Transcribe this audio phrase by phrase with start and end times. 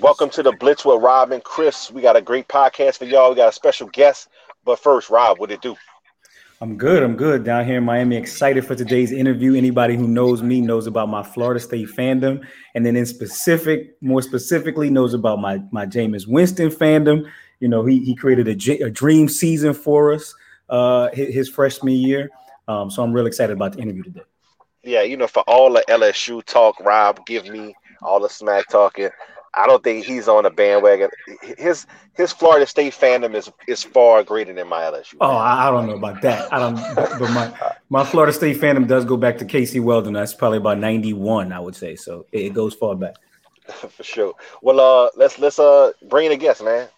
[0.00, 1.90] Welcome to the Blitz with Rob and Chris.
[1.90, 3.28] We got a great podcast for y'all.
[3.28, 4.28] We got a special guest.
[4.64, 5.76] But first, Rob, what it do?
[6.62, 7.02] I'm good.
[7.02, 8.16] I'm good down here in Miami.
[8.16, 9.54] Excited for today's interview.
[9.56, 12.42] Anybody who knows me knows about my Florida State fandom,
[12.74, 17.30] and then in specific, more specifically, knows about my my Jameis Winston fandom.
[17.60, 20.34] You know, he he created a, a dream season for us
[20.68, 22.30] uh, his, his freshman year.
[22.66, 24.22] Um, so I'm really excited about the interview today.
[24.82, 29.10] Yeah, you know, for all the LSU talk, Rob, give me all the smack talking.
[29.54, 31.08] I don't think he's on a bandwagon.
[31.56, 35.16] His his Florida State fandom is is far greater than my LSU.
[35.20, 36.52] Oh, I, I don't know about that.
[36.52, 36.76] I don't.
[37.18, 37.52] But my
[37.88, 40.12] my Florida State fandom does go back to Casey Weldon.
[40.12, 41.96] That's probably about ninety one, I would say.
[41.96, 43.16] So it goes far back.
[43.66, 44.34] For sure.
[44.62, 46.88] Well, uh, let's let's uh bring in a guest, man.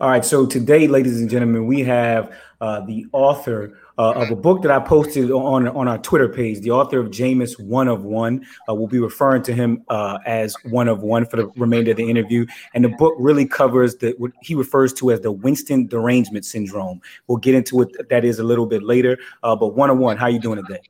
[0.00, 0.24] All right.
[0.24, 4.70] So today, ladies and gentlemen, we have uh, the author uh, of a book that
[4.70, 6.60] I posted on on our Twitter page.
[6.60, 8.46] The author of Jameis One of One.
[8.68, 11.96] Uh, we'll be referring to him uh, as One of One for the remainder of
[11.96, 12.46] the interview.
[12.72, 17.00] And the book really covers the what he refers to as the Winston derangement syndrome.
[17.26, 19.18] We'll get into what that is a little bit later.
[19.42, 20.80] Uh, but One of One, how are you doing today?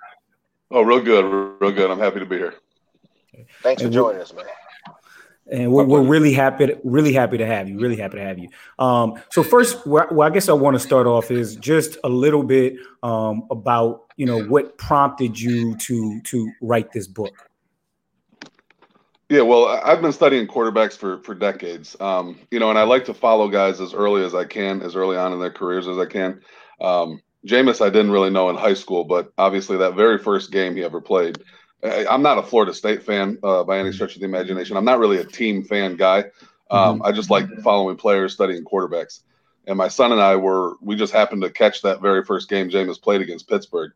[0.70, 1.24] Oh, real good,
[1.58, 1.90] real good.
[1.90, 2.54] I'm happy to be here.
[3.62, 4.44] Thanks for joining us, man
[5.52, 8.38] and we're, we're really happy to, really happy to have you really happy to have
[8.38, 8.48] you.
[8.78, 12.42] Um, so first well i guess i want to start off is just a little
[12.42, 17.34] bit um, about you know what prompted you to to write this book.
[19.28, 21.96] Yeah well i've been studying quarterbacks for for decades.
[22.00, 24.96] Um, you know and i like to follow guys as early as i can as
[24.96, 26.40] early on in their careers as i can.
[26.80, 30.76] Um, Jameis, I didn't really know in high school, but obviously that very first game
[30.76, 31.42] he ever played,
[31.82, 33.94] I'm not a Florida State fan uh, by any mm-hmm.
[33.94, 34.76] stretch of the imagination.
[34.76, 36.24] I'm not really a team fan guy.
[36.70, 37.02] Um, mm-hmm.
[37.06, 39.20] I just like following players, studying quarterbacks.
[39.66, 42.70] And my son and I were we just happened to catch that very first game
[42.70, 43.92] Jameis played against Pittsburgh.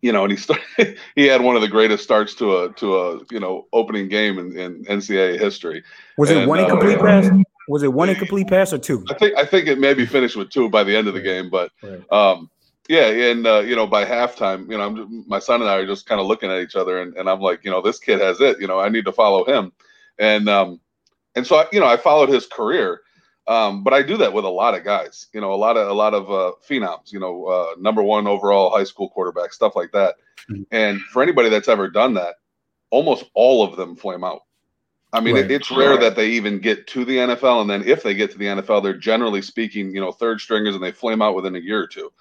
[0.00, 2.96] You know, and he started, he had one of the greatest starts to a to
[2.96, 5.84] a you know opening game in, in NCAA history.
[6.18, 7.30] Was and, it one incomplete uh, pass?
[7.68, 9.04] Was it one incomplete pass or two?
[9.08, 11.50] I think I think it maybe finished with two by the end of the game,
[11.50, 11.70] but
[12.10, 12.50] um,
[12.92, 15.76] yeah, and uh, you know, by halftime, you know, I'm just, my son and I
[15.76, 17.98] are just kind of looking at each other, and, and I'm like, you know, this
[17.98, 18.60] kid has it.
[18.60, 19.72] You know, I need to follow him,
[20.18, 20.78] and um,
[21.34, 23.00] and so I, you know, I followed his career,
[23.46, 25.28] um, but I do that with a lot of guys.
[25.32, 27.10] You know, a lot of a lot of uh, phenoms.
[27.10, 30.16] You know, uh, number one overall high school quarterback, stuff like that.
[30.50, 30.64] Mm-hmm.
[30.70, 32.34] And for anybody that's ever done that,
[32.90, 34.42] almost all of them flame out.
[35.14, 35.44] I mean, right.
[35.46, 36.00] it, it's rare right.
[36.00, 38.82] that they even get to the NFL, and then if they get to the NFL,
[38.82, 41.86] they're generally speaking, you know, third stringers, and they flame out within a year or
[41.86, 42.12] two.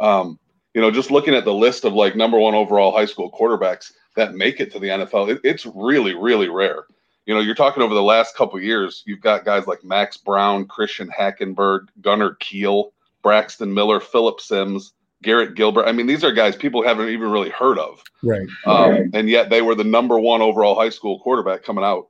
[0.00, 0.38] Um,
[0.74, 3.92] you know, just looking at the list of like number one overall high school quarterbacks
[4.16, 6.84] that make it to the NFL, it, it's really, really rare.
[7.26, 10.66] You know, you're talking over the last couple years, you've got guys like Max Browne,
[10.66, 12.92] Christian Hackenberg, Gunner Kiel,
[13.22, 14.92] Braxton Miller, Phillip Sims,
[15.22, 15.84] Garrett Gilbert.
[15.84, 18.02] I mean, these are guys people haven't even really heard of.
[18.22, 18.48] Right.
[18.66, 22.08] Um, and yet they were the number one overall high school quarterback coming out.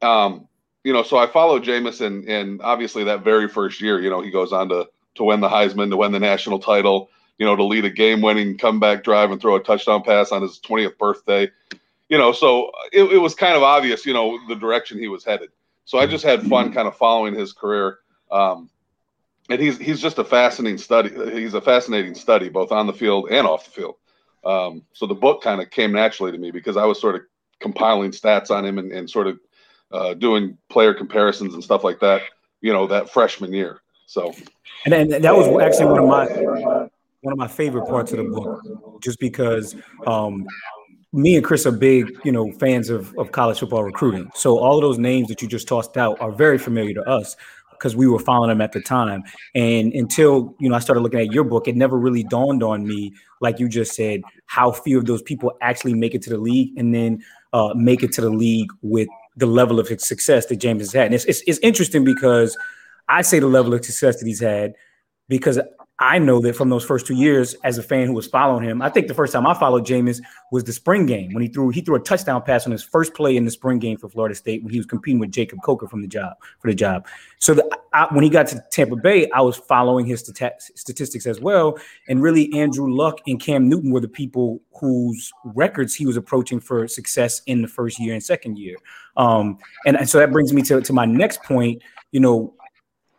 [0.00, 0.48] Um,
[0.82, 4.30] you know, so I followed Jamison, and obviously that very first year, you know, he
[4.30, 7.64] goes on to to win the Heisman, to win the national title, you know, to
[7.64, 11.50] lead a game-winning comeback drive and throw a touchdown pass on his 20th birthday.
[12.08, 15.24] You know, so it, it was kind of obvious, you know, the direction he was
[15.24, 15.50] headed.
[15.84, 17.98] So I just had fun kind of following his career.
[18.30, 18.70] Um,
[19.48, 21.10] and he's he's just a fascinating study.
[21.32, 23.96] He's a fascinating study, both on the field and off the field.
[24.44, 27.22] Um, so the book kind of came naturally to me because I was sort of
[27.60, 29.40] compiling stats on him and, and sort of
[29.90, 32.22] uh, doing player comparisons and stuff like that.
[32.60, 33.80] You know, that freshman year.
[34.08, 34.32] So,
[34.86, 36.88] and, and that was actually one of my
[37.20, 38.62] one of my favorite parts of the book,
[39.02, 39.76] just because
[40.06, 40.46] um,
[41.12, 44.30] me and Chris are big, you know, fans of, of college football recruiting.
[44.34, 47.36] So all of those names that you just tossed out are very familiar to us
[47.72, 49.24] because we were following them at the time.
[49.54, 52.86] And until you know, I started looking at your book, it never really dawned on
[52.86, 56.38] me, like you just said, how few of those people actually make it to the
[56.38, 60.60] league, and then uh, make it to the league with the level of success that
[60.60, 61.06] Jameis has had.
[61.06, 62.56] And it's, it's, it's interesting because
[63.08, 64.74] I say the level of success that he's had
[65.28, 65.58] because
[66.00, 68.80] I know that from those first two years, as a fan who was following him,
[68.80, 70.20] I think the first time I followed Jameis
[70.52, 73.14] was the spring game when he threw he threw a touchdown pass on his first
[73.14, 75.88] play in the spring game for Florida State when he was competing with Jacob Coker
[75.88, 77.04] from the job for the job.
[77.38, 81.40] So the, I, when he got to Tampa Bay, I was following his statistics as
[81.40, 81.76] well,
[82.08, 86.60] and really Andrew Luck and Cam Newton were the people whose records he was approaching
[86.60, 88.76] for success in the first year and second year.
[89.16, 91.82] Um, and, and so that brings me to, to my next point.
[92.12, 92.54] You know,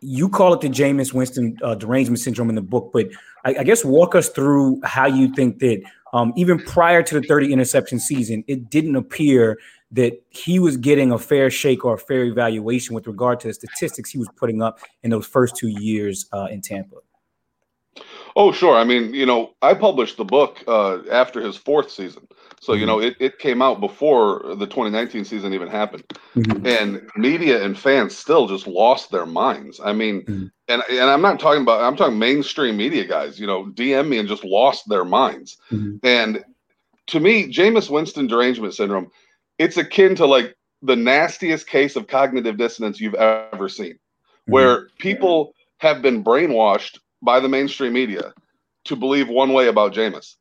[0.00, 3.08] you call it the Jameis Winston uh, derangement syndrome in the book, but
[3.44, 5.82] I, I, guess walk us through how you think that
[6.12, 9.58] um, even prior to the 30 interception season, it didn't appear
[9.92, 13.54] that he was getting a fair shake or a fair evaluation with regard to the
[13.54, 16.96] statistics he was putting up in those first two years uh, in Tampa.
[18.36, 18.76] Oh, sure.
[18.76, 22.26] I mean, you know, I published the book uh, after his fourth season.
[22.60, 22.86] So, you mm-hmm.
[22.86, 26.04] know, it, it came out before the 2019 season even happened.
[26.36, 26.66] Mm-hmm.
[26.66, 29.80] And media and fans still just lost their minds.
[29.82, 30.46] I mean, mm-hmm.
[30.68, 34.18] and, and I'm not talking about, I'm talking mainstream media guys, you know, DM me
[34.18, 35.56] and just lost their minds.
[35.72, 36.06] Mm-hmm.
[36.06, 36.44] And
[37.08, 39.10] to me, Jameis Winston derangement syndrome,
[39.58, 44.52] it's akin to like the nastiest case of cognitive dissonance you've ever seen, mm-hmm.
[44.52, 48.34] where people have been brainwashed by the mainstream media
[48.84, 50.34] to believe one way about Jameis.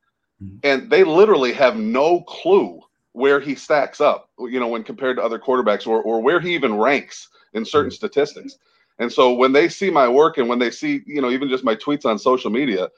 [0.43, 0.57] Mm-hmm.
[0.63, 2.81] And they literally have no clue
[3.13, 6.53] where he stacks up, you know, when compared to other quarterbacks or, or where he
[6.53, 8.57] even ranks in certain statistics.
[8.99, 11.63] And so when they see my work and when they see, you know, even just
[11.63, 12.89] my tweets on social media,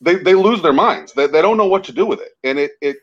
[0.00, 1.12] they, they lose their minds.
[1.12, 2.32] They, they don't know what to do with it.
[2.42, 2.96] And it, it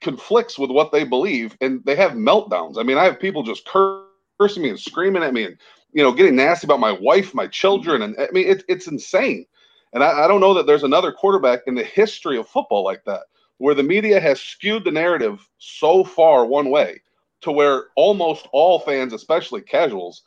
[0.00, 2.78] conflicts with what they believe and they have meltdowns.
[2.78, 5.56] I mean, I have people just cursing me and screaming at me and,
[5.92, 8.02] you know, getting nasty about my wife, my children.
[8.02, 9.46] And I mean, it, it's insane.
[9.92, 13.04] And I, I don't know that there's another quarterback in the history of football like
[13.04, 13.22] that,
[13.58, 17.02] where the media has skewed the narrative so far one way
[17.42, 20.22] to where almost all fans, especially casuals,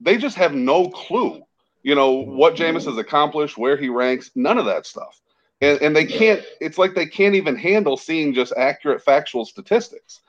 [0.00, 1.42] they just have no clue,
[1.82, 5.20] you know, what Jameis has accomplished, where he ranks, none of that stuff.
[5.60, 10.20] And, and they can't, it's like they can't even handle seeing just accurate factual statistics.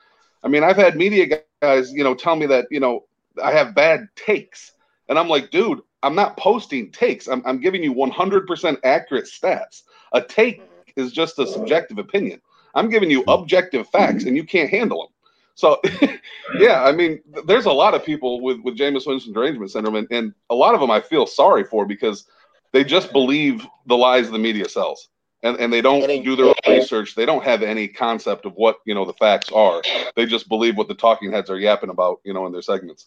[0.42, 3.04] I mean, I've had media guys, you know, tell me that, you know,
[3.42, 4.72] I have bad takes.
[5.08, 7.26] And I'm like, dude, I'm not posting takes.
[7.26, 9.82] I'm, I'm giving you 100% accurate stats.
[10.12, 11.00] A take mm-hmm.
[11.00, 12.40] is just a subjective opinion.
[12.74, 13.42] I'm giving you mm-hmm.
[13.42, 15.08] objective facts, and you can't handle them.
[15.56, 15.80] So,
[16.58, 20.08] yeah, I mean, there's a lot of people with with Jameis Winston derangement syndrome, and,
[20.10, 22.26] and a lot of them I feel sorry for because
[22.72, 25.08] they just believe the lies the media sells,
[25.44, 27.14] and and they don't do their own research.
[27.14, 29.80] They don't have any concept of what you know the facts are.
[30.16, 33.06] They just believe what the talking heads are yapping about, you know, in their segments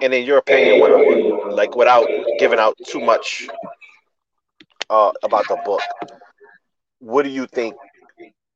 [0.00, 2.06] and in your opinion, like without
[2.38, 3.48] giving out too much
[4.90, 5.82] uh, about the book,
[6.98, 7.74] what do you think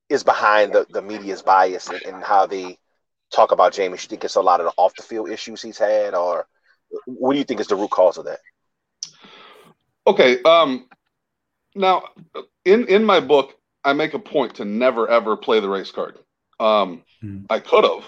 [0.08, 2.78] is behind the, the media's bias and, and how they
[3.32, 4.02] talk about Jameis?
[4.02, 6.46] You think it's a lot of the off the field issues he's had, or
[7.06, 8.40] what do you think is the root cause of that?
[10.06, 10.42] Okay.
[10.42, 10.88] Um,
[11.74, 12.04] now,
[12.64, 16.18] in in my book, I make a point to never ever play the race card.
[16.58, 17.44] Um, mm.
[17.50, 18.04] I could have,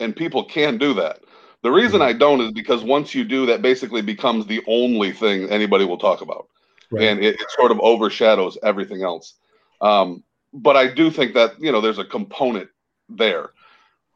[0.00, 1.20] and people can do that.
[1.62, 2.08] The reason mm-hmm.
[2.08, 5.98] I don't is because once you do, that basically becomes the only thing anybody will
[5.98, 6.48] talk about,
[6.90, 7.04] right.
[7.04, 9.34] and it, it, sort of overshadows everything else.
[9.80, 12.68] Um, but I do think that you know there's a component
[13.08, 13.50] there.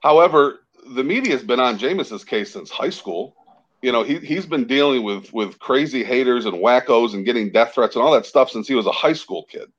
[0.01, 0.61] However,
[0.95, 3.35] the media has been on Jameis's case since high school.
[3.81, 7.75] You know, he he's been dealing with with crazy haters and wackos and getting death
[7.75, 9.71] threats and all that stuff since he was a high school kid.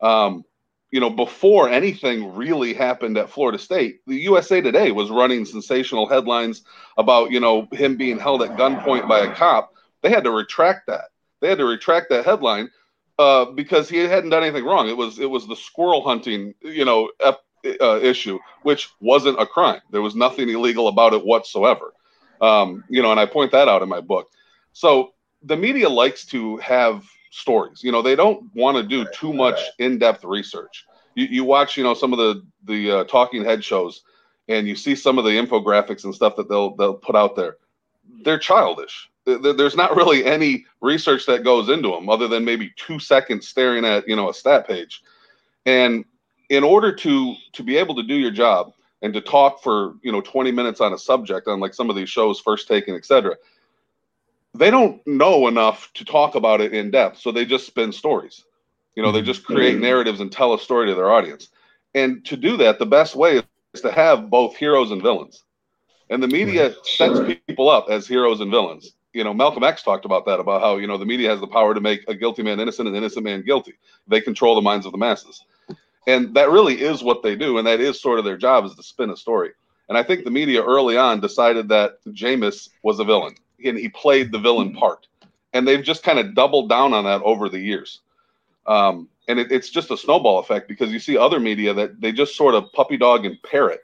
[0.00, 0.44] Um,
[0.90, 6.08] you know, before anything really happened at Florida State, the USA Today was running sensational
[6.08, 6.62] headlines
[6.96, 9.74] about, you know, him being held at gunpoint by a cop.
[10.02, 11.06] They had to retract that.
[11.40, 12.70] They had to retract that headline
[13.18, 14.88] uh, because he hadn't done anything wrong.
[14.88, 17.44] It was it was the squirrel hunting, you know, ep-
[17.80, 19.80] uh, issue, which wasn't a crime.
[19.90, 21.92] There was nothing illegal about it whatsoever.
[22.40, 24.28] Um, you know, and I point that out in my book.
[24.72, 25.12] So
[25.42, 27.82] the media likes to have stories.
[27.82, 30.86] You know, they don't want to do too much in-depth research.
[31.14, 34.02] You, you watch, you know, some of the the uh, talking head shows,
[34.48, 37.56] and you see some of the infographics and stuff that they'll they'll put out there.
[38.24, 39.10] They're childish.
[39.26, 43.84] There's not really any research that goes into them, other than maybe two seconds staring
[43.84, 45.02] at you know a stat page.
[45.66, 46.04] And
[46.48, 50.12] in order to to be able to do your job and to talk for you
[50.12, 53.36] know 20 minutes on a subject on like some of these shows, first taken, etc
[54.54, 58.44] they don't know enough to talk about it in depth, so they just spin stories.
[58.94, 59.82] You know, they just create mm-hmm.
[59.82, 61.48] narratives and tell a story to their audience.
[61.94, 63.42] And to do that, the best way
[63.74, 65.44] is to have both heroes and villains.
[66.10, 68.94] And the media sets people up as heroes and villains.
[69.12, 71.46] You know, Malcolm X talked about that, about how, you know, the media has the
[71.46, 73.74] power to make a guilty man innocent and an innocent man guilty.
[74.06, 75.44] They control the minds of the masses.
[76.06, 77.58] And that really is what they do.
[77.58, 79.50] And that is sort of their job is to spin a story.
[79.88, 83.34] And I think the media early on decided that Jameis was a villain
[83.64, 85.06] and he played the villain part.
[85.52, 88.00] And they've just kind of doubled down on that over the years.
[88.66, 92.12] Um, and it, it's just a snowball effect because you see other media that they
[92.12, 93.80] just sort of puppy dog and parrot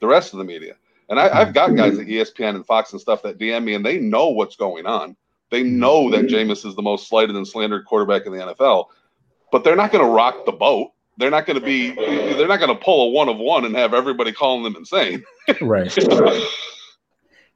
[0.00, 0.74] the rest of the media.
[1.08, 3.84] And I, have got guys at ESPN and Fox and stuff that DM me, and
[3.84, 5.16] they know what's going on.
[5.50, 8.86] They know that Jameis is the most slighted and slandered quarterback in the NFL,
[9.50, 10.92] but they're not going to rock the boat.
[11.16, 11.92] They're not going to be.
[11.92, 15.24] They're not going to pull a one of one and have everybody calling them insane.
[15.62, 15.96] right.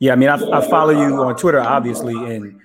[0.02, 2.58] Yeah, I mean, I, I follow you on Twitter, obviously, and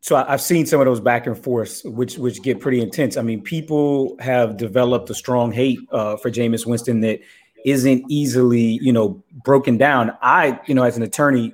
[0.00, 3.18] so I, have seen some of those back and forths, which which get pretty intense.
[3.18, 7.20] I mean, people have developed a strong hate uh, for Jameis Winston that
[7.66, 10.16] isn't easily, you know, broken down.
[10.22, 11.52] I, you know, as an attorney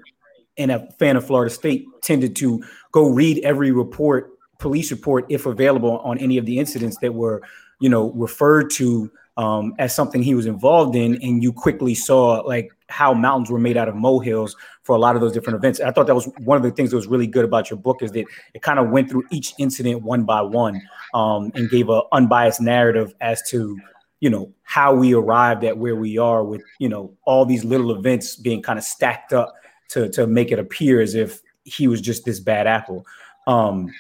[0.57, 2.62] and a fan of Florida State, tended to
[2.93, 7.43] go read every report, police report, if available, on any of the incidents that were
[7.81, 12.41] you know, referred to um, as something he was involved in, and you quickly saw
[12.41, 15.81] like how mountains were made out of molehills for a lot of those different events.
[15.81, 18.03] I thought that was one of the things that was really good about your book
[18.03, 20.81] is that it kind of went through each incident one by one
[21.14, 23.79] um, and gave an unbiased narrative as to
[24.21, 27.91] you know how we arrived at where we are with you know all these little
[27.91, 29.55] events being kind of stacked up
[29.88, 33.05] to to make it appear as if he was just this bad apple.
[33.47, 33.93] Um,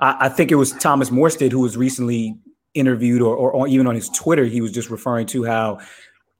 [0.00, 2.36] I, I think it was Thomas Morstead who was recently
[2.74, 5.78] interviewed or, or, or, even on his Twitter, he was just referring to how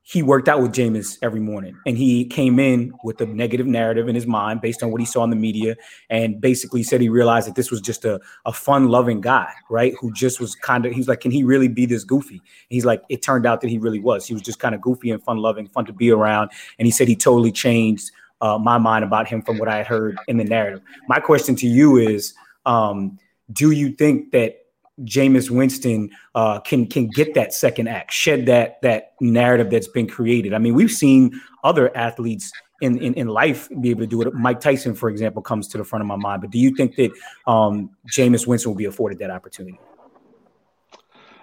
[0.05, 4.09] he worked out with Jameis every morning and he came in with a negative narrative
[4.09, 5.77] in his mind based on what he saw in the media
[6.11, 9.95] and basically said he realized that this was just a, a fun loving guy right
[10.01, 12.37] who just was kind of he's like can he really be this goofy?
[12.37, 14.27] And he's like it turned out that he really was.
[14.27, 16.91] He was just kind of goofy and fun loving fun to be around and he
[16.91, 20.37] said he totally changed uh, my mind about him from what i had heard in
[20.37, 20.83] the narrative.
[21.09, 22.35] My question to you is
[22.67, 23.19] um,
[23.53, 24.62] do you think that
[25.01, 30.07] Jameis Winston uh, can can get that second act, shed that that narrative that's been
[30.07, 30.53] created.
[30.53, 34.35] I mean, we've seen other athletes in, in, in life be able to do it.
[34.35, 36.43] Mike Tyson, for example, comes to the front of my mind.
[36.43, 37.13] But do you think that
[37.47, 39.79] um, Jameis Winston will be afforded that opportunity?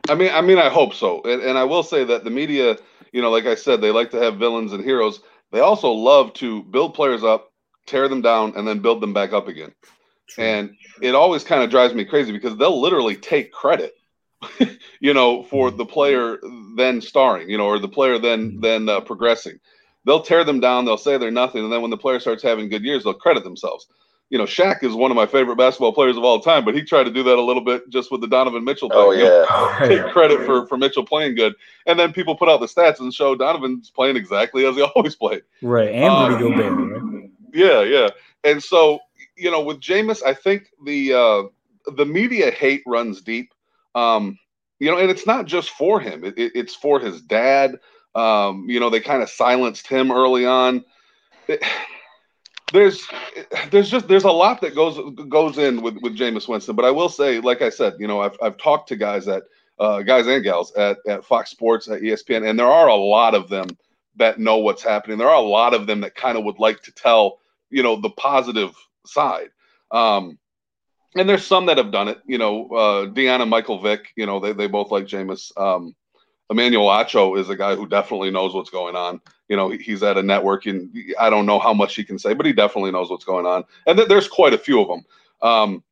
[0.10, 1.22] I mean, I mean, I hope so.
[1.24, 2.78] And, and I will say that the media,
[3.14, 5.22] you know, like I said, they like to have villains and heroes.
[5.52, 7.52] They also love to build players up,
[7.88, 9.74] tear them down, and then build them back up again.
[10.30, 10.44] True.
[10.44, 13.94] And it always kind of drives me crazy because they'll literally take credit,
[15.00, 15.78] you know, for mm-hmm.
[15.78, 16.40] the player
[16.76, 18.62] then starring, you know, or the player then mm-hmm.
[18.62, 19.60] then uh, progressing.
[20.06, 20.86] They'll tear them down.
[20.86, 23.44] They'll say they're nothing, and then when the player starts having good years, they'll credit
[23.44, 23.88] themselves.
[24.30, 26.84] You know, Shaq is one of my favorite basketball players of all time, but he
[26.84, 28.98] tried to do that a little bit just with the Donovan Mitchell thing.
[29.00, 31.56] Oh yeah, take credit for for Mitchell playing good,
[31.88, 35.16] and then people put out the stats and show Donovan's playing exactly as he always
[35.16, 35.42] played.
[35.62, 37.02] Right, and Rudy um, Gobert.
[37.02, 37.30] Right?
[37.52, 38.10] Yeah, yeah,
[38.44, 39.00] and so
[39.40, 41.44] you know, with Jameis, I think the uh,
[41.96, 43.54] the media hate runs deep.
[43.96, 44.38] Um,
[44.80, 47.80] you know, and it's not just for him; it, it, it's for his dad.
[48.16, 50.84] Um, you know, they kind of silenced him early on.
[51.48, 51.64] It,
[52.74, 53.08] there's
[53.72, 56.76] there's just there's a lot that goes goes in with with Jameis Winston.
[56.76, 59.44] But I will say, like I said, you know, I've I've talked to guys at
[59.80, 63.36] uh, guys and gals at at Fox Sports at ESPN, and there are a lot
[63.36, 63.68] of them
[64.16, 65.18] that know what's happening.
[65.18, 68.00] There are a lot of them that kind of would like to tell you know
[68.00, 68.76] the positive
[69.12, 69.50] side.
[69.92, 70.38] Um,
[71.16, 72.20] and there's some that have done it.
[72.26, 74.10] You know, uh, Deanna Michael Vick.
[74.16, 75.52] You know, they they both like Jameis.
[75.60, 75.96] Um,
[76.50, 79.22] Emmanuel Acho is a guy who definitely knows what's going on.
[79.50, 82.34] You know, he's at a network, and I don't know how much he can say,
[82.34, 83.64] but he definitely knows what's going on.
[83.86, 85.06] And th- there's quite a few of them.
[85.42, 85.84] Um,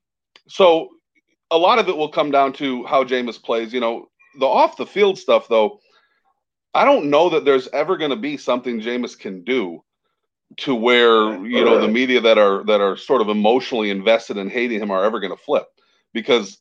[0.48, 0.90] so
[1.52, 3.72] a lot of it will come down to how Jameis plays.
[3.72, 4.10] You know,
[4.40, 5.80] the off the field stuff, though,
[6.74, 9.84] I don't know that there's ever going to be something Jameis can do
[10.56, 14.50] to where you know the media that are that are sort of emotionally invested in
[14.50, 15.68] hating him are ever going to flip.
[16.13, 16.58] Because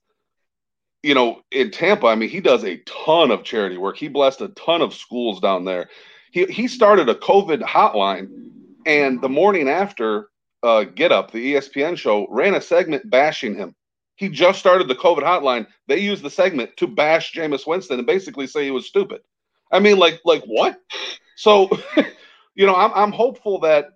[1.03, 3.97] you know in Tampa I mean he does a ton of charity work.
[3.97, 5.89] He blessed a ton of schools down there.
[6.33, 8.51] He he started a covid hotline
[8.85, 10.29] and the morning after
[10.63, 13.75] uh, get up the ESPN show ran a segment bashing him.
[14.17, 15.67] He just started the covid hotline.
[15.87, 19.21] They used the segment to bash Jameis Winston and basically say he was stupid.
[19.71, 20.81] I mean like like what?
[21.37, 21.71] So
[22.57, 23.91] you know, I'm I'm hopeful that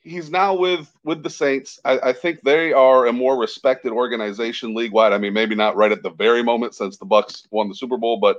[0.00, 1.78] he's now with with the Saints.
[1.84, 5.12] I, I, think they are a more respected organization league wide.
[5.12, 7.98] I mean, maybe not right at the very moment since the Bucs won the Super
[7.98, 8.38] Bowl, but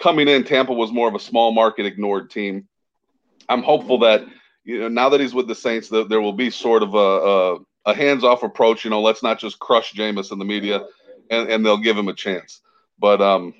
[0.00, 2.66] coming in, Tampa was more of a small market ignored team.
[3.48, 4.24] I'm hopeful that
[4.64, 6.98] you know now that he's with the Saints, that there will be sort of a,
[6.98, 7.58] a,
[7.92, 8.84] a hands off approach.
[8.84, 10.84] You know, let's not just crush Jameis in the media,
[11.30, 12.60] and, and they'll give him a chance.
[12.98, 13.54] But um,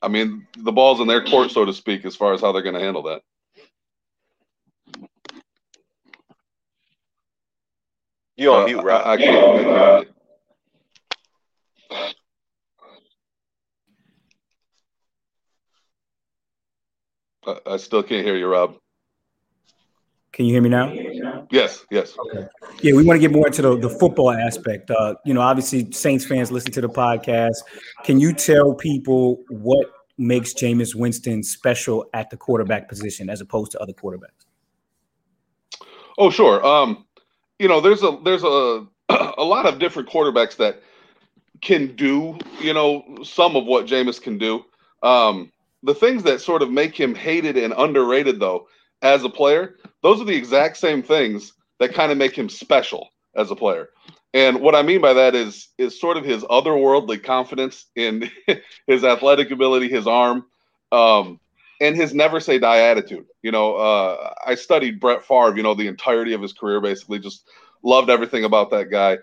[0.00, 2.62] I mean, the ball's in their court, so to speak, as far as how they're
[2.62, 3.22] going to handle that.
[8.40, 9.02] You on uh, mute, Rob?
[9.06, 10.08] I, I can't.
[17.66, 18.76] I still can't hear you, Rob.
[20.32, 20.90] Can you hear me now?
[21.50, 22.16] Yes, yes.
[22.18, 22.46] Okay.
[22.80, 24.90] Yeah, we want to get more into the, the football aspect.
[24.90, 27.56] Uh, you know, obviously, Saints fans listen to the podcast.
[28.04, 33.72] Can you tell people what makes Jameis Winston special at the quarterback position as opposed
[33.72, 34.46] to other quarterbacks?
[36.16, 36.64] Oh, sure.
[36.64, 37.04] Um,
[37.60, 38.86] you know, there's a there's a
[39.38, 40.82] a lot of different quarterbacks that
[41.60, 44.64] can do, you know, some of what Jameis can do.
[45.02, 45.52] Um,
[45.82, 48.66] the things that sort of make him hated and underrated, though,
[49.02, 53.10] as a player, those are the exact same things that kind of make him special
[53.36, 53.90] as a player.
[54.32, 58.30] And what I mean by that is is sort of his otherworldly confidence in
[58.86, 60.46] his athletic ability, his arm,
[60.92, 61.38] um,
[61.80, 63.26] and his never say die attitude.
[63.42, 67.18] You know, uh, I studied Brett Favre, you know, the entirety of his career, basically,
[67.18, 67.48] just
[67.82, 69.18] loved everything about that guy.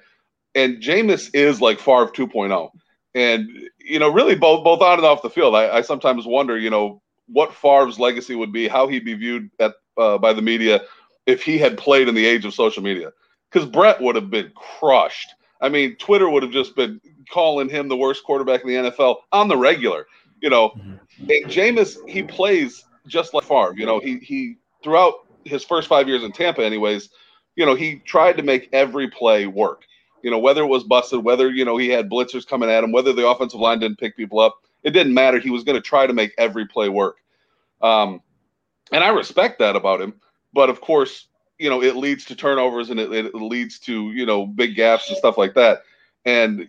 [0.56, 2.72] And Jameis is like Favre 2.0.
[3.14, 3.50] and
[3.80, 5.56] you know, really both both on and off the field.
[5.56, 9.50] I, I sometimes wonder, you know, what Favre's legacy would be, how he'd be viewed
[9.60, 10.82] at uh, by the media
[11.26, 13.12] if he had played in the age of social media.
[13.52, 15.30] Because Brett would have been crushed.
[15.62, 19.18] I mean, Twitter would have just been calling him the worst quarterback in the NFL
[19.32, 20.08] on the regular.
[20.42, 21.50] You know, mm-hmm.
[21.50, 23.74] Jameis he plays just like Favre.
[23.76, 27.10] You know, he he throughout his first five years in Tampa, anyways.
[27.56, 29.84] You know, he tried to make every play work.
[30.22, 32.92] You know, whether it was busted, whether you know he had blitzers coming at him,
[32.92, 35.40] whether the offensive line didn't pick people up, it didn't matter.
[35.40, 37.18] He was going to try to make every play work.
[37.82, 38.22] Um,
[38.92, 40.14] and I respect that about him.
[40.54, 41.28] But of course,
[41.60, 45.10] you know, it leads to turnovers and it, it leads to, you know, big gaps
[45.10, 45.82] and stuff like that.
[46.26, 46.68] And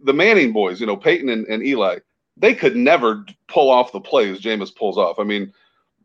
[0.00, 1.98] the Manning boys, you know, Peyton and, and Eli,
[2.38, 5.18] they could never pull off the plays Jameis pulls off.
[5.18, 5.52] I mean,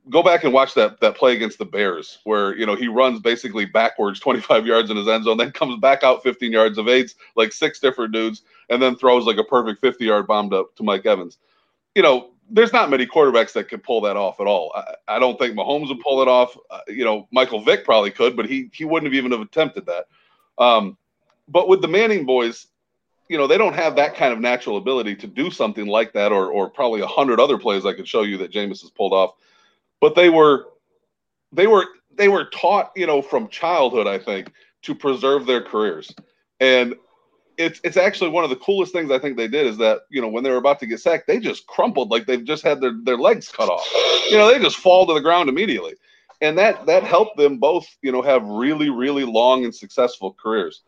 [0.09, 3.19] go back and watch that that play against the Bears, where you know he runs
[3.19, 6.87] basically backwards 25 yards in his end zone, then comes back out 15 yards of
[6.87, 10.65] aids, like six different dudes, and then throws like a perfect 50 yard bomb to,
[10.75, 11.37] to Mike Evans.
[11.95, 14.71] You know, there's not many quarterbacks that could pull that off at all.
[14.75, 16.57] I, I don't think Mahomes would pull it off.
[16.69, 19.85] Uh, you know, Michael Vick probably could, but he he wouldn't have even have attempted
[19.85, 20.05] that.
[20.57, 20.97] Um,
[21.47, 22.67] but with the Manning boys,
[23.33, 26.31] you know, they don't have that kind of natural ability to do something like that,
[26.31, 29.11] or or probably a hundred other plays I could show you that Jameis has pulled
[29.11, 29.33] off.
[29.99, 30.67] But they were
[31.51, 36.13] they were they were taught, you know, from childhood, I think, to preserve their careers.
[36.59, 36.93] And
[37.57, 40.21] it's it's actually one of the coolest things I think they did is that you
[40.21, 42.81] know when they were about to get sacked, they just crumpled like they've just had
[42.81, 43.83] their, their legs cut off.
[44.29, 45.95] You know, they just fall to the ground immediately,
[46.39, 50.83] and that that helped them both you know have really really long and successful careers.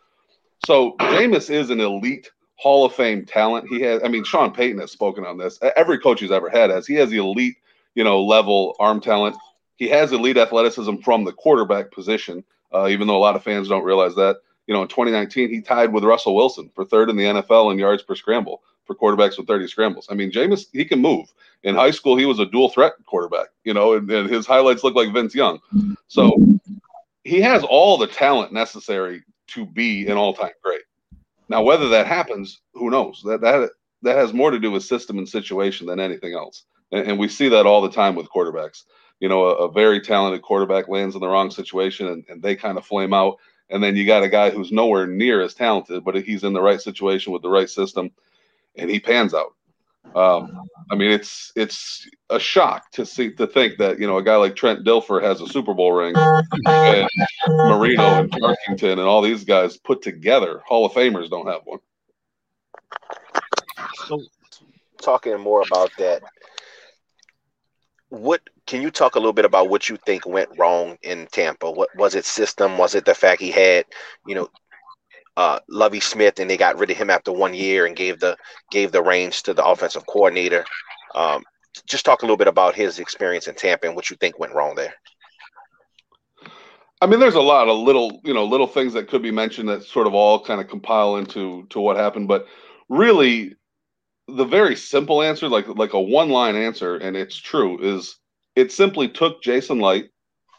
[0.67, 3.67] So Jameis is an elite Hall of Fame talent.
[3.69, 5.59] He has, I mean, Sean Payton has spoken on this.
[5.75, 6.87] Every coach he's ever had has.
[6.87, 7.55] He has the elite
[7.95, 9.35] you know level arm talent.
[9.77, 12.43] He has elite athleticism from the quarterback position,
[12.73, 15.61] uh, even though a lot of fans don't realize that you know, in 2019, he
[15.61, 19.37] tied with Russell Wilson for third in the NFL in yards per scramble for quarterbacks
[19.37, 20.07] with 30 scrambles.
[20.09, 21.33] I mean, Jameis, he can move.
[21.63, 24.83] In high school, he was a dual threat quarterback, you know, and, and his highlights
[24.83, 25.59] look like Vince Young.
[26.07, 26.35] So
[27.23, 30.81] he has all the talent necessary to be an all-time great.
[31.49, 33.21] Now, whether that happens, who knows?
[33.25, 36.65] That that that has more to do with system and situation than anything else.
[36.91, 38.83] And, and we see that all the time with quarterbacks.
[39.19, 42.55] You know, a, a, very talented quarterback lands in the wrong situation and, and they
[42.55, 43.37] kind of flame out
[43.69, 46.61] and then you got a guy who's nowhere near as talented, but he's in the
[46.61, 48.11] right situation with the right system,
[48.75, 49.54] and he pans out.
[50.13, 54.23] Um, I mean, it's it's a shock to see to think that you know a
[54.23, 56.15] guy like Trent Dilfer has a Super Bowl ring,
[56.65, 57.09] and
[57.47, 61.79] Marino and Tarkenton and all these guys put together, Hall of Famers don't have one.
[64.07, 64.21] So,
[65.01, 66.21] talking more about that,
[68.09, 71.69] what can you talk a little bit about what you think went wrong in Tampa?
[71.69, 72.77] What was it system?
[72.77, 73.85] Was it the fact he had,
[74.25, 74.49] you know,
[75.37, 78.37] uh, Lovie Smith and they got rid of him after one year and gave the
[78.71, 80.65] gave the reins to the offensive coordinator?
[81.13, 81.43] Um,
[81.87, 84.53] just talk a little bit about his experience in Tampa and what you think went
[84.53, 84.93] wrong there.
[87.01, 89.67] I mean, there's a lot of little, you know, little things that could be mentioned
[89.67, 92.47] that sort of all kind of compile into to what happened, but
[92.87, 93.55] really
[94.27, 98.17] the very simple answer, like like a one line answer, and it's true, is
[98.55, 100.09] it simply took Jason Licht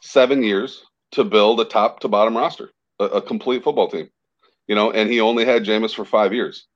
[0.03, 4.09] seven years to build a top to bottom roster, a, a complete football team.
[4.67, 6.67] You know, and he only had Jameis for five years.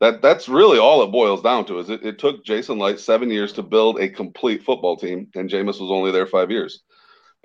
[0.00, 1.78] That that's really all it boils down to.
[1.80, 5.50] Is it, it took Jason Licht seven years to build a complete football team, and
[5.50, 6.82] Jameis was only there five years.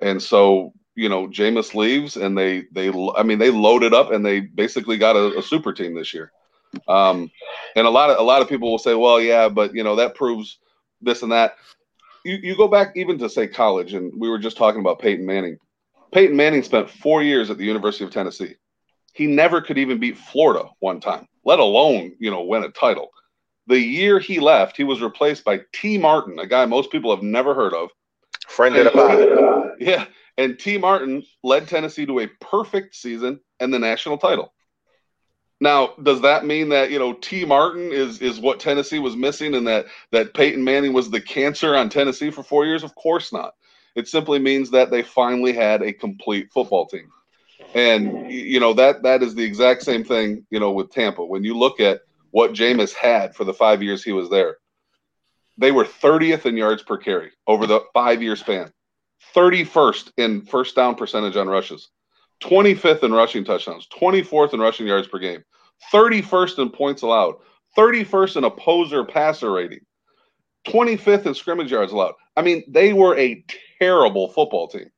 [0.00, 4.24] And so you know, Jameis leaves, and they they I mean they loaded up and
[4.24, 6.30] they basically got a, a super team this year.
[6.88, 7.30] Um,
[7.76, 9.96] and a lot of a lot of people will say, well, yeah, but you know
[9.96, 10.58] that proves
[11.00, 11.56] this and that.
[12.24, 15.26] You you go back even to say college, and we were just talking about Peyton
[15.26, 15.58] Manning.
[16.12, 18.54] Peyton Manning spent four years at the University of Tennessee.
[19.14, 23.10] He never could even beat Florida one time, let alone you know win a title.
[23.66, 27.24] The year he left, he was replaced by Tee Martin, a guy most people have
[27.24, 27.88] never heard of.
[28.46, 30.04] Friend of the Yeah,
[30.36, 34.52] and Tee Martin led Tennessee to a perfect season and the national title.
[35.60, 39.54] Now, does that mean that you know Tee Martin is is what Tennessee was missing,
[39.54, 42.82] and that that Peyton Manning was the cancer on Tennessee for four years?
[42.82, 43.54] Of course not.
[43.94, 47.10] It simply means that they finally had a complete football team,
[47.74, 50.46] and you know that that is the exact same thing.
[50.50, 52.00] You know, with Tampa, when you look at
[52.30, 54.56] what Jameis had for the five years he was there,
[55.56, 58.72] they were 30th in yards per carry over the five year span,
[59.34, 61.90] 31st in first down percentage on rushes.
[62.42, 65.42] 25th in rushing touchdowns, 24th in rushing yards per game,
[65.92, 67.36] 31st in points allowed,
[67.76, 69.80] 31st in opposer passer rating,
[70.66, 72.14] 25th in scrimmage yards allowed.
[72.36, 73.44] I mean, they were a
[73.78, 74.90] terrible football team.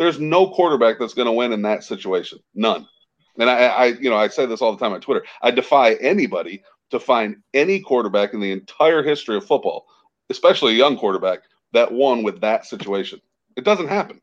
[0.00, 2.38] There's no quarterback that's going to win in that situation.
[2.54, 2.88] None.
[3.38, 5.22] And I, I, you know, I say this all the time on Twitter.
[5.42, 9.84] I defy anybody to find any quarterback in the entire history of football,
[10.30, 11.40] especially a young quarterback,
[11.74, 13.20] that won with that situation.
[13.56, 14.22] It doesn't happen.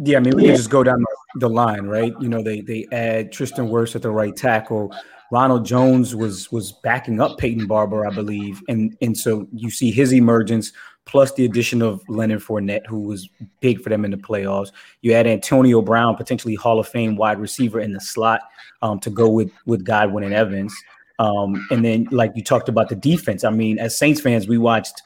[0.00, 1.04] Yeah, I mean, we can just go down
[1.36, 2.12] the line, right?
[2.20, 4.92] You know, they they add Tristan Wirfs at the right tackle.
[5.30, 9.92] Ronald Jones was was backing up Peyton Barber, I believe, and and so you see
[9.92, 10.72] his emergence
[11.06, 13.28] plus the addition of Leonard Fournette, who was
[13.60, 14.72] big for them in the playoffs.
[15.02, 18.40] You add Antonio Brown, potentially Hall of Fame wide receiver in the slot
[18.82, 20.74] um, to go with with Godwin and Evans.
[21.18, 23.44] Um, and then, like you talked about the defense.
[23.44, 25.02] I mean, as Saints fans, we watched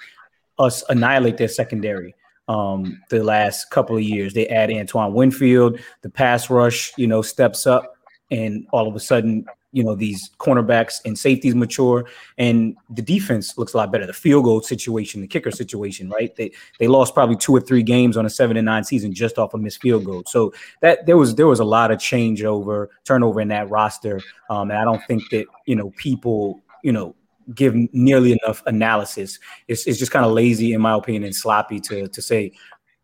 [0.58, 2.14] us annihilate their secondary
[2.48, 4.34] um, the last couple of years.
[4.34, 7.94] They add Antoine Winfield, the pass rush, you know, steps up,
[8.30, 12.07] and all of a sudden you know these cornerbacks and safeties mature
[12.38, 14.07] and the defense looks a lot better.
[14.07, 16.35] The field goal situation the kicker situation right?
[16.37, 19.38] They they lost probably two or three games on a seven and nine season just
[19.38, 21.98] off a of missed field goal so that there was there was a lot of
[21.98, 26.92] changeover turnover in that roster um, and i don't think that you know people you
[26.92, 27.14] know
[27.54, 29.38] give nearly enough analysis.
[29.68, 32.52] It's, it's just kind of lazy in my opinion and sloppy to to say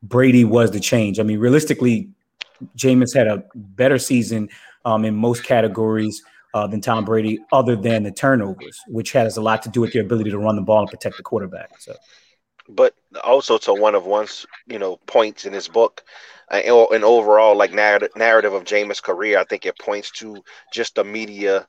[0.03, 1.19] brady was the change.
[1.19, 2.11] I mean realistically
[2.77, 4.49] Jameis had a better season
[4.85, 6.23] um, in most categories
[6.55, 9.93] uh, than Tom Brady, other than the turnovers, which has a lot to do with
[9.93, 11.79] their ability to run the ball and protect the quarterback.
[11.81, 11.95] So,
[12.69, 16.05] but also to one of one's you know points in his book,
[16.51, 20.95] uh, and overall like narrative narrative of Jameis' career, I think it points to just
[20.95, 21.67] the media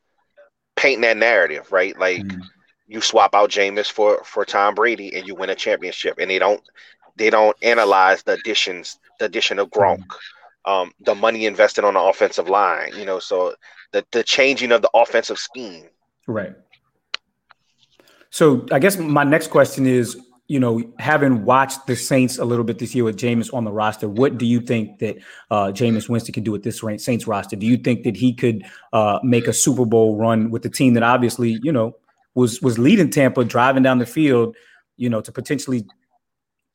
[0.75, 1.97] painting that narrative, right?
[1.97, 2.41] Like mm-hmm.
[2.87, 6.37] you swap out Jameis for for Tom Brady and you win a championship, and they
[6.37, 6.61] don't
[7.15, 9.99] they don't analyze the additions, the addition of Gronk.
[9.99, 10.71] Mm-hmm.
[10.71, 13.53] Um, the money invested on the offensive line, you know, so
[13.95, 15.87] the the changing of the offensive scheme.
[16.27, 16.53] Right.
[18.29, 22.65] So I guess my next question is, you know, having watched the Saints a little
[22.65, 25.15] bit this year with Jameis on the roster, what do you think that
[25.49, 27.55] uh, Jameis Winston can do with this Saints roster?
[27.55, 30.93] Do you think that he could uh, make a Super Bowl run with the team
[30.95, 31.95] that obviously, you know,
[32.33, 34.55] was was leading Tampa, driving down the field,
[34.97, 35.85] you know, to potentially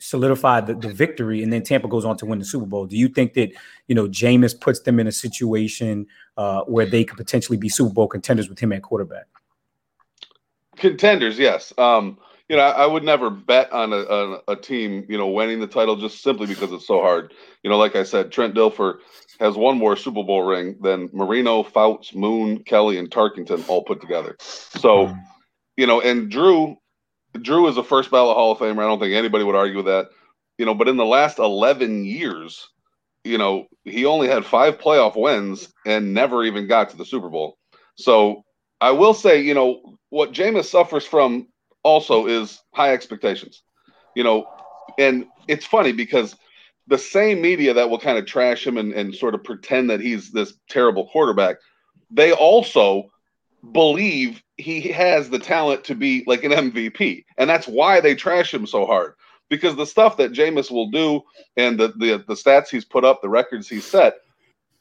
[0.01, 2.87] solidify the, the victory, and then Tampa goes on to win the Super Bowl.
[2.87, 3.53] Do you think that
[3.87, 7.93] you know Jameis puts them in a situation uh, where they could potentially be Super
[7.93, 9.27] Bowl contenders with him at quarterback?
[10.77, 11.73] Contenders, yes.
[11.79, 15.29] Um, you know, I, I would never bet on a, a, a, team, you know,
[15.29, 17.33] winning the title just simply because it's so hard.
[17.63, 18.99] You know, like I said, Trent Dilfer
[19.39, 24.01] has one more Super Bowl ring than Marino, Fouts, Moon, Kelly, and Tarkenton all put
[24.01, 24.37] together.
[24.41, 25.23] So, mm.
[25.77, 26.77] you know, and Drew
[27.41, 28.83] Drew is a first ballot Hall of Famer.
[28.83, 30.11] I don't think anybody would argue with that.
[30.59, 32.69] You know, but in the last 11 years,
[33.25, 37.29] you know, he only had five playoff wins and never even got to the Super
[37.29, 37.57] Bowl.
[37.97, 38.45] So
[38.81, 41.49] I will say, you know, what Jameis suffers from
[41.83, 43.63] also is high expectations.
[44.15, 44.47] You know,
[44.99, 46.37] and it's funny because
[46.87, 50.01] the same media that will kind of trash him and, and sort of pretend that
[50.01, 51.57] he's this terrible quarterback,
[52.11, 53.11] they also
[53.73, 57.25] believe he has the talent to be like an MVP.
[57.39, 59.15] And that's why they trash him so hard.
[59.49, 61.23] Because the stuff that Jameis will do
[61.57, 64.15] and the, the the stats he's put up, the records he's set,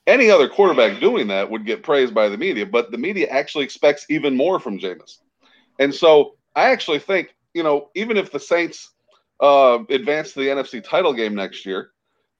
[0.09, 3.63] any other quarterback doing that would get praised by the media, but the media actually
[3.63, 5.17] expects even more from Jameis.
[5.79, 8.91] And so I actually think, you know, even if the Saints
[9.39, 11.91] uh, advance to the NFC title game next year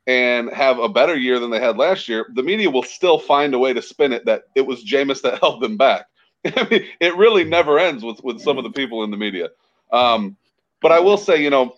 [0.08, 3.54] and have a better year than they had last year, the media will still find
[3.54, 6.06] a way to spin it that it was Jameis that held them back.
[6.56, 9.49] I mean, it really never ends with with some of the people in the media.
[9.91, 10.38] Um,
[10.82, 11.75] but I will say, you know,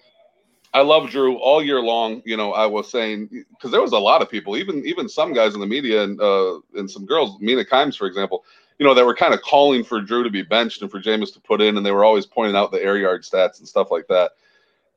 [0.73, 2.21] I love Drew all year long.
[2.25, 5.33] You know, I was saying because there was a lot of people, even even some
[5.33, 8.45] guys in the media and uh, and some girls, Mina Kimes, for example,
[8.77, 11.33] you know, that were kind of calling for Drew to be benched and for Jameis
[11.33, 13.91] to put in, and they were always pointing out the air yard stats and stuff
[13.91, 14.31] like that.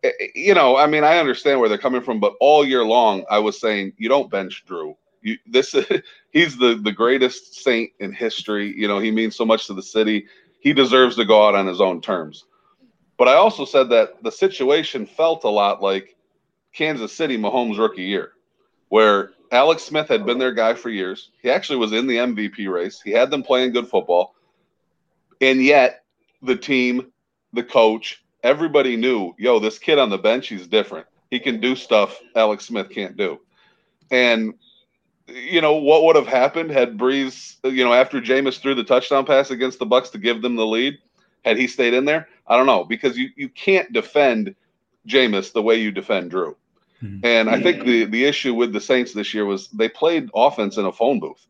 [0.04, 2.84] Eh, eh, you know, I mean, I understand where they're coming from, but all year
[2.84, 4.96] long, I was saying you don't bench Drew.
[5.24, 5.74] You, this
[6.30, 8.72] he's the the greatest saint in history.
[8.76, 10.26] You know, he means so much to the city.
[10.60, 12.44] He deserves to go out on his own terms.
[13.16, 16.16] But I also said that the situation felt a lot like
[16.72, 18.32] Kansas City Mahomes rookie year,
[18.88, 21.30] where Alex Smith had been their guy for years.
[21.40, 23.00] He actually was in the MVP race.
[23.00, 24.34] He had them playing good football.
[25.40, 26.04] And yet
[26.42, 27.12] the team,
[27.52, 31.06] the coach, everybody knew, yo, this kid on the bench, he's different.
[31.30, 33.40] He can do stuff Alex Smith can't do.
[34.10, 34.54] And
[35.26, 39.24] you know what would have happened had Brees, you know, after Jameis threw the touchdown
[39.24, 40.98] pass against the Bucs to give them the lead,
[41.44, 42.28] had he stayed in there?
[42.46, 44.54] I don't know because you you can't defend
[45.08, 46.56] Jameis the way you defend Drew.
[47.02, 47.24] Mm-hmm.
[47.24, 50.76] And I think the the issue with the Saints this year was they played offense
[50.76, 51.46] in a phone booth.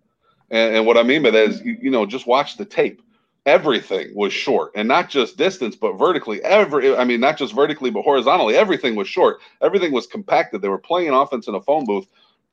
[0.51, 3.03] And, and what I mean by that is, you, you know, just watch the tape.
[3.47, 6.43] Everything was short, and not just distance, but vertically.
[6.43, 8.57] Every, I mean, not just vertically, but horizontally.
[8.57, 9.41] Everything was short.
[9.61, 10.63] Everything was compacted.
[10.63, 12.07] They were playing offense in a phone booth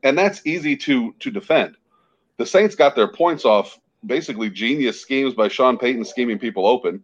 [0.04, 1.76] and that's easy to to defend.
[2.38, 7.04] The Saints got their points off basically genius schemes by Sean Payton scheming people open.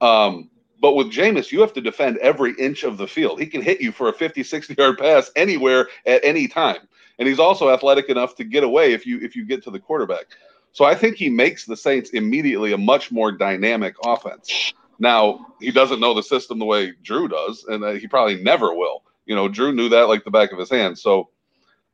[0.00, 3.40] Um, but with Jameis, you have to defend every inch of the field.
[3.40, 6.88] He can hit you for a 50, 60 yard pass anywhere at any time.
[7.18, 9.78] And he's also athletic enough to get away if you if you get to the
[9.78, 10.26] quarterback.
[10.72, 14.74] So I think he makes the Saints immediately a much more dynamic offense.
[14.98, 18.74] Now, he doesn't know the system the way Drew does, and uh, he probably never
[18.74, 19.04] will.
[19.26, 20.98] You know, Drew knew that like the back of his hand.
[20.98, 21.30] So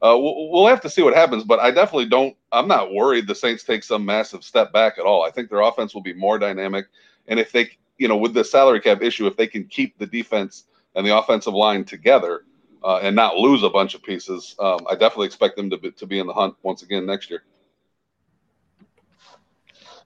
[0.02, 2.36] uh, we'll, we'll have to see what happens, but I definitely don't.
[2.52, 5.22] I'm not worried the Saints take some massive step back at all.
[5.22, 6.86] I think their offense will be more dynamic,
[7.28, 10.06] and if they, you know, with the salary cap issue, if they can keep the
[10.06, 12.44] defense and the offensive line together
[12.82, 15.90] uh, and not lose a bunch of pieces, um, I definitely expect them to be,
[15.92, 17.44] to be in the hunt once again next year.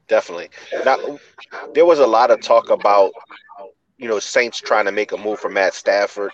[0.08, 0.50] Definitely.
[0.84, 1.18] Now,
[1.72, 3.12] there was a lot of talk about,
[3.96, 6.32] you know, Saints trying to make a move for Matt Stafford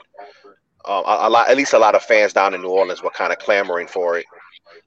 [0.85, 3.33] a, a, lot, at least a lot of fans down in New Orleans were kind
[3.33, 4.27] of clamoring for it.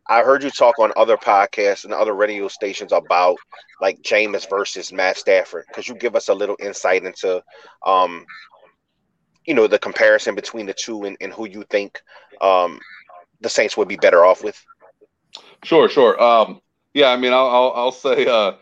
[0.08, 3.38] I heard you talk on other podcasts and other radio stations about
[3.80, 5.66] like Jameis versus Matt Stafford.
[5.74, 7.42] Could you give us a little insight into,
[7.86, 8.26] um,
[9.46, 12.02] you know, the comparison between the two and, and who you think
[12.42, 12.80] um,
[13.42, 14.62] the Saints would be better off with?
[15.64, 16.22] Sure, sure.
[16.22, 16.62] Um,
[16.94, 18.54] yeah, I mean, I'll, I'll, I'll say uh,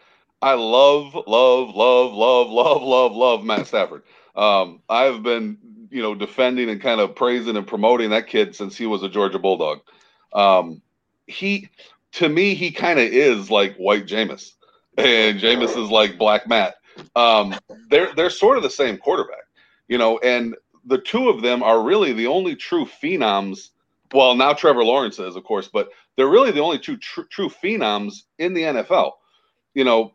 [0.41, 4.03] I love, love, love, love, love, love, love Matt Stafford.
[4.35, 5.57] Um, I've been
[5.91, 9.09] you know, defending and kind of praising and promoting that kid since he was a
[9.09, 9.81] Georgia Bulldog.
[10.33, 10.81] Um,
[11.27, 11.69] he,
[12.13, 14.53] to me, he kind of is like White Jameis,
[14.97, 16.75] and Jameis is like Black Matt.
[17.15, 17.55] Um,
[17.89, 19.43] they're they're sort of the same quarterback,
[19.89, 23.69] you know, and the two of them are really the only true phenoms.
[24.13, 27.49] Well, now Trevor Lawrence is, of course, but they're really the only two tr- true
[27.49, 29.13] phenoms in the NFL.
[29.73, 30.13] You know,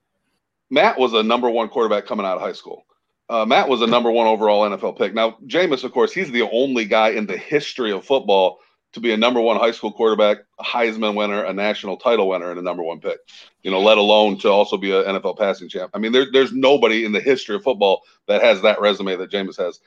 [0.70, 2.85] Matt was a number one quarterback coming out of high school
[3.28, 5.14] uh, Matt was a number one overall NFL pick.
[5.14, 8.60] Now, Jameis, of course, he's the only guy in the history of football
[8.92, 12.50] to be a number one high school quarterback, a Heisman winner, a national title winner,
[12.50, 13.18] and a number one pick.
[13.62, 15.90] You know, let alone to also be an NFL passing champ.
[15.92, 19.30] I mean, there, there's nobody in the history of football that has that resume that
[19.30, 19.80] Jameis has.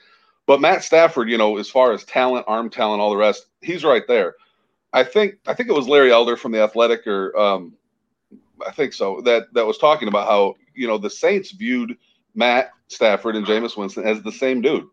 [0.45, 3.83] But Matt Stafford, you know, as far as talent, arm talent, all the rest, he's
[3.83, 4.35] right there.
[4.91, 7.73] I think I think it was Larry Holder from the Athletic, or um,
[8.65, 11.97] I think so, that that was talking about how you know the Saints viewed
[12.35, 14.87] Matt Stafford and Jameis Winston as the same dude,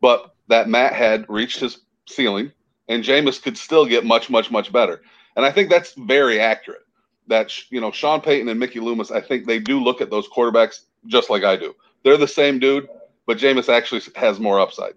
[0.00, 2.52] but that Matt had reached his ceiling
[2.88, 5.00] and Jameis could still get much, much, much better.
[5.36, 6.82] And I think that's very accurate.
[7.28, 10.28] That you know, Sean Payton and Mickey Loomis, I think they do look at those
[10.28, 11.74] quarterbacks just like I do.
[12.02, 12.88] They're the same dude,
[13.26, 14.94] but Jameis actually has more upside.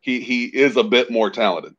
[0.00, 1.76] He he is a bit more talented.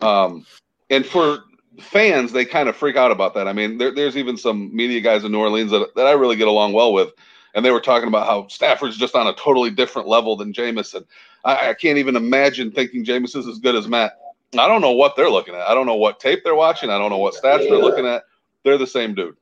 [0.00, 0.44] Um,
[0.90, 1.44] and for
[1.80, 3.48] fans, they kind of freak out about that.
[3.48, 6.36] I mean, there, there's even some media guys in New Orleans that, that I really
[6.36, 7.12] get along well with
[7.56, 11.06] and they were talking about how Stafford's just on a totally different level than Jamison.
[11.42, 14.18] I, I can't even imagine thinking Jameson's as good as Matt.
[14.58, 15.62] I don't know what they're looking at.
[15.62, 16.90] I don't know what tape they're watching.
[16.90, 18.24] I don't know what stats they're looking at.
[18.62, 19.36] They're the same dude.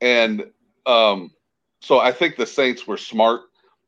[0.00, 0.50] And
[0.86, 1.30] um,
[1.80, 3.42] so I think the Saints were smart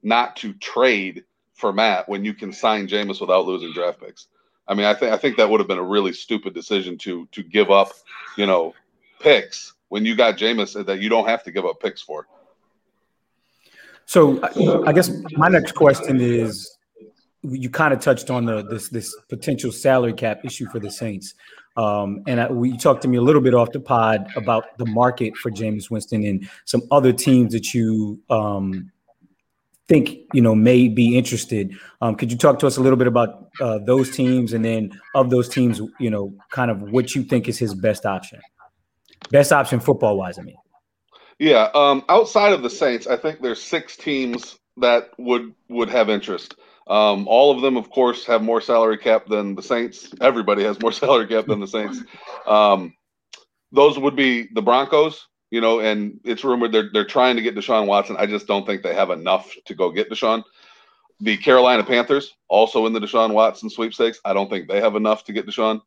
[0.05, 4.29] not to trade for Matt when you can sign Jameis without losing draft picks.
[4.69, 7.27] I mean, I think I think that would have been a really stupid decision to
[7.33, 7.91] to give up,
[8.37, 8.75] you know,
[9.19, 12.27] picks when you got Jameis that you don't have to give up picks for.
[14.09, 14.41] So
[14.87, 16.79] I guess my next question is
[17.43, 21.35] you kind of touched on the this this potential salary cap issue for the Saints.
[21.77, 24.87] Um, and I, we talked to me a little bit off the pod about the
[24.87, 28.91] market for Jameis Winston and some other teams that you um,
[29.89, 31.75] think you know may be interested.
[32.01, 34.99] Um, could you talk to us a little bit about uh, those teams, and then
[35.15, 38.41] of those teams, you know, kind of what you think is his best option,
[39.31, 40.39] best option football wise?
[40.39, 40.57] I mean.
[41.39, 46.11] Yeah, um, outside of the Saints, I think there's six teams that would would have
[46.11, 46.55] interest.
[46.89, 50.13] Um, all of them, of course, have more salary cap than the Saints.
[50.21, 52.01] Everybody has more salary cap than the Saints.
[52.47, 52.95] Um,
[53.73, 57.55] those would be the Broncos, you know, and it's rumored they're they're trying to get
[57.55, 58.17] Deshaun Watson.
[58.19, 60.43] I just don't think they have enough to go get Deshaun.
[61.21, 64.21] The Carolina Panthers, also in the Deshaun Watson sweepstakes.
[64.25, 65.83] I don't think they have enough to get Deshaun.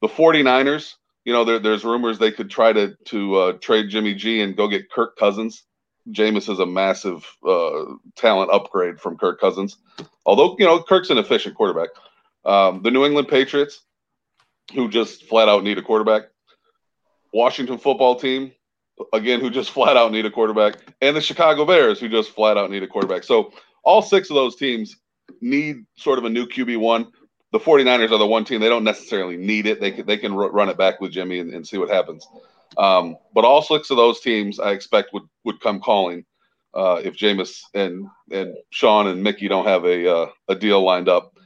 [0.00, 4.14] The 49ers, you know, there, there's rumors they could try to to uh, trade Jimmy
[4.14, 5.64] G and go get Kirk Cousins.
[6.10, 7.84] Jameis is a massive uh,
[8.14, 9.78] talent upgrade from Kirk Cousins,
[10.26, 11.90] although you know Kirk's an efficient quarterback.
[12.44, 13.80] Um, the New England Patriots,
[14.74, 16.24] who just flat out need a quarterback.
[17.32, 18.52] Washington Football Team,
[19.14, 22.58] again, who just flat out need a quarterback, and the Chicago Bears, who just flat
[22.58, 23.24] out need a quarterback.
[23.24, 24.96] So all six of those teams
[25.40, 27.10] need sort of a new QB one
[27.54, 29.80] the 49ers are the one team they don't necessarily need it.
[29.80, 32.26] They can, they can run it back with Jimmy and, and see what happens.
[32.76, 36.24] Um, but all six of those teams I expect would would come calling
[36.74, 41.08] uh, if Jameis and and Sean and Mickey don't have a uh, a deal lined
[41.08, 41.38] up.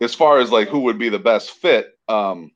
[0.00, 2.52] As far as like who would be the best fit, um,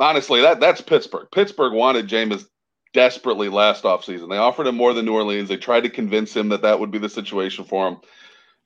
[0.00, 1.28] honestly, that that's Pittsburgh.
[1.30, 2.46] Pittsburgh wanted Jameis
[2.94, 4.30] desperately last offseason.
[4.30, 5.50] They offered him more than New Orleans.
[5.50, 7.96] They tried to convince him that that would be the situation for him.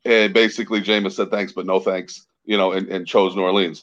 [0.05, 3.83] And basically, Jameis said thanks, but no thanks, you know, and, and chose New Orleans.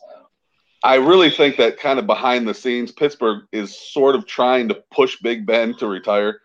[0.83, 4.83] I really think that kind of behind the scenes, Pittsburgh is sort of trying to
[4.91, 6.41] push Big Ben to retire.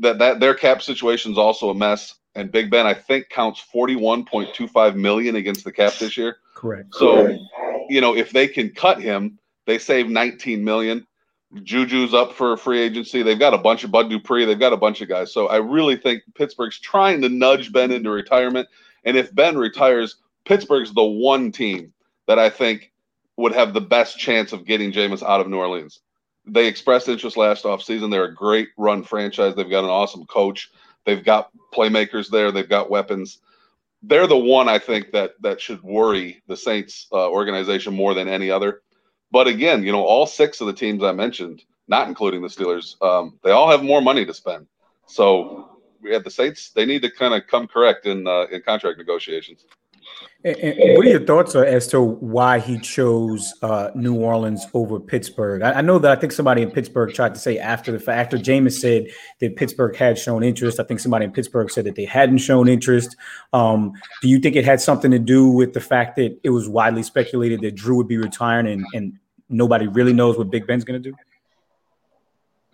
[0.00, 3.58] That that their cap situation is also a mess, and Big Ben I think counts
[3.58, 6.36] forty one point two five million against the cap this year.
[6.54, 6.94] Correct.
[6.94, 7.38] So,
[7.88, 11.06] you know, if they can cut him, they save nineteen million.
[11.54, 13.22] Juju's up for free agency.
[13.22, 14.44] They've got a bunch of Bud Dupree.
[14.44, 15.32] They've got a bunch of guys.
[15.32, 18.68] So I really think Pittsburgh's trying to nudge Ben into retirement.
[19.04, 20.16] And if Ben retires,
[20.48, 21.92] Pittsburgh's the one team
[22.26, 22.90] that I think
[23.36, 26.00] would have the best chance of getting Jameis out of New Orleans.
[26.46, 28.10] They expressed interest last offseason.
[28.10, 29.54] They're a great run franchise.
[29.54, 30.70] They've got an awesome coach.
[31.04, 32.50] They've got playmakers there.
[32.50, 33.40] They've got weapons.
[34.02, 38.26] They're the one I think that that should worry the Saints uh, organization more than
[38.26, 38.80] any other.
[39.30, 43.00] But again, you know, all six of the teams I mentioned, not including the Steelers,
[43.02, 44.66] um, they all have more money to spend.
[45.04, 46.70] So we have the Saints.
[46.70, 49.66] They need to kind of come correct in uh, in contract negotiations.
[50.44, 55.00] And, and what are your thoughts as to why he chose uh, New Orleans over
[55.00, 55.62] Pittsburgh?
[55.62, 58.32] I, I, know that I think somebody in Pittsburgh tried to say after the fact,
[58.32, 59.08] after Jameis said
[59.40, 60.78] that Pittsburgh had shown interest.
[60.78, 63.16] I think somebody in Pittsburgh said that they hadn't shown interest.
[63.52, 63.92] Um,
[64.22, 67.02] do you think it had something to do with the fact that it was widely
[67.02, 69.18] speculated that Drew would be retiring and, and
[69.48, 71.16] nobody really knows what Big Ben's going to do?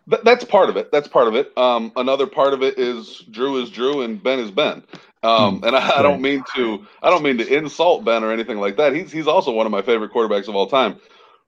[0.06, 0.92] That's part of it.
[0.92, 1.56] That's part of it.
[1.56, 4.82] Um, another part of it is Drew is Drew and Ben is Ben.
[5.22, 5.64] Um, hmm.
[5.64, 8.76] and I, I, don't mean to I don't mean to insult Ben or anything like
[8.76, 8.94] that.
[8.94, 11.00] He's he's also one of my favorite quarterbacks of all time.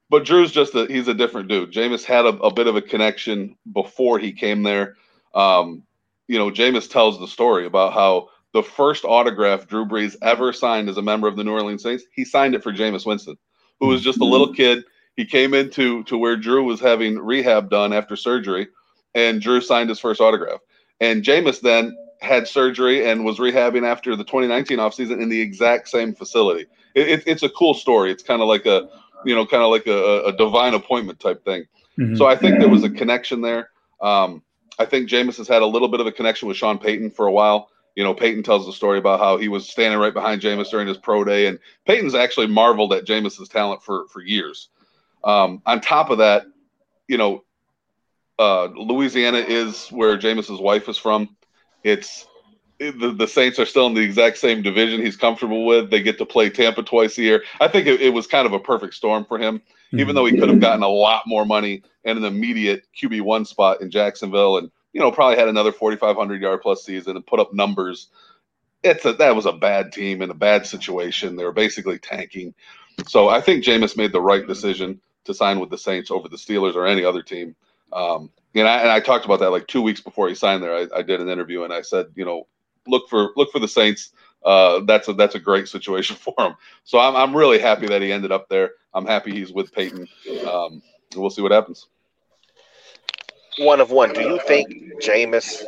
[0.08, 1.72] But Drew's just a he's a different dude.
[1.72, 4.96] Jameis had a, a bit of a connection before he came there.
[5.34, 5.82] Um,
[6.26, 10.88] you know, Jameis tells the story about how the first autograph Drew Brees ever signed
[10.88, 13.36] as a member of the New Orleans Saints, he signed it for Jameis Winston,
[13.80, 14.84] who was just a little kid.
[15.16, 18.68] He came into to where Drew was having rehab done after surgery,
[19.14, 20.60] and Drew signed his first autograph.
[21.00, 25.88] And Jameis then had surgery and was rehabbing after the 2019 offseason in the exact
[25.88, 26.66] same facility.
[26.94, 28.10] It, it, it's a cool story.
[28.10, 28.88] It's kind of like a,
[29.24, 31.64] you know, kind of like a, a, divine appointment type thing.
[31.98, 32.16] Mm-hmm.
[32.16, 33.70] So I think there was a connection there.
[34.00, 34.42] Um,
[34.78, 37.26] I think Jameis has had a little bit of a connection with Sean Payton for
[37.26, 37.70] a while.
[37.94, 40.86] You know, Payton tells the story about how he was standing right behind Jameis during
[40.86, 44.68] his pro day, and Payton's actually marveled at Jameis's talent for for years.
[45.26, 46.46] Um, on top of that,
[47.08, 47.44] you know,
[48.38, 51.36] uh, Louisiana is where Jameis's wife is from.
[51.82, 52.26] It's
[52.78, 55.90] the, the Saints are still in the exact same division he's comfortable with.
[55.90, 57.42] They get to play Tampa twice a year.
[57.60, 59.98] I think it, it was kind of a perfect storm for him, mm-hmm.
[59.98, 63.44] even though he could have gotten a lot more money and an immediate QB one
[63.44, 67.40] spot in Jacksonville, and you know probably had another 4,500 yard plus season and put
[67.40, 68.08] up numbers.
[68.84, 71.34] It's a, that was a bad team in a bad situation.
[71.34, 72.54] They were basically tanking.
[73.08, 76.36] So I think Jameis made the right decision to sign with the Saints over the
[76.36, 77.54] Steelers or any other team.
[77.92, 80.74] Um, and I, and I talked about that like two weeks before he signed there.
[80.74, 82.46] I, I did an interview and I said, you know,
[82.86, 84.12] look for look for the Saints.
[84.44, 86.54] Uh, that's a that's a great situation for him.
[86.84, 88.70] So I'm I'm really happy that he ended up there.
[88.94, 90.08] I'm happy he's with Payton.
[90.48, 90.82] Um,
[91.14, 91.86] we'll see what happens.
[93.58, 94.12] One of one.
[94.12, 94.68] Do you think
[95.02, 95.64] Jameis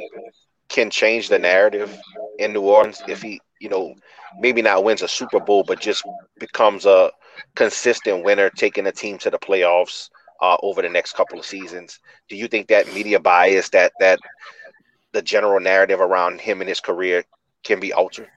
[0.68, 1.98] can change the narrative
[2.38, 3.94] in New Orleans if he, you know,
[4.38, 6.04] maybe not wins a Super Bowl, but just
[6.38, 7.10] becomes a
[7.54, 10.08] consistent winner, taking the team to the playoffs?
[10.40, 11.98] uh, over the next couple of seasons.
[12.28, 14.18] Do you think that media bias, that that
[15.12, 17.24] the general narrative around him and his career,
[17.64, 18.28] can be altered?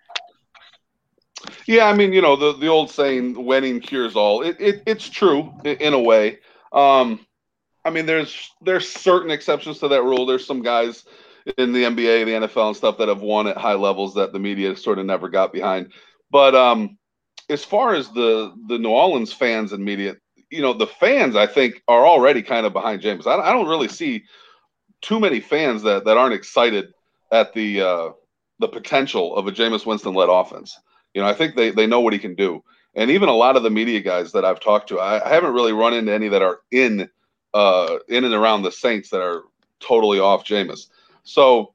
[1.65, 5.09] Yeah, I mean, you know, the the old saying "winning cures all." It, it it's
[5.09, 6.39] true in a way.
[6.71, 7.25] Um,
[7.83, 10.25] I mean, there's there's certain exceptions to that rule.
[10.25, 11.03] There's some guys
[11.57, 14.39] in the NBA, the NFL, and stuff that have won at high levels that the
[14.39, 15.91] media sort of never got behind.
[16.29, 16.97] But um,
[17.51, 20.15] as far as the the New Orleans fans and media,
[20.49, 23.27] you know, the fans I think are already kind of behind Jameis.
[23.27, 24.23] I, I don't really see
[25.01, 26.93] too many fans that that aren't excited
[27.31, 28.09] at the uh,
[28.59, 30.77] the potential of a Jameis Winston led offense.
[31.13, 32.63] You know, I think they they know what he can do,
[32.95, 35.53] and even a lot of the media guys that I've talked to, I, I haven't
[35.53, 37.09] really run into any that are in
[37.53, 39.43] uh, in and around the Saints that are
[39.79, 40.87] totally off Jameis.
[41.23, 41.73] So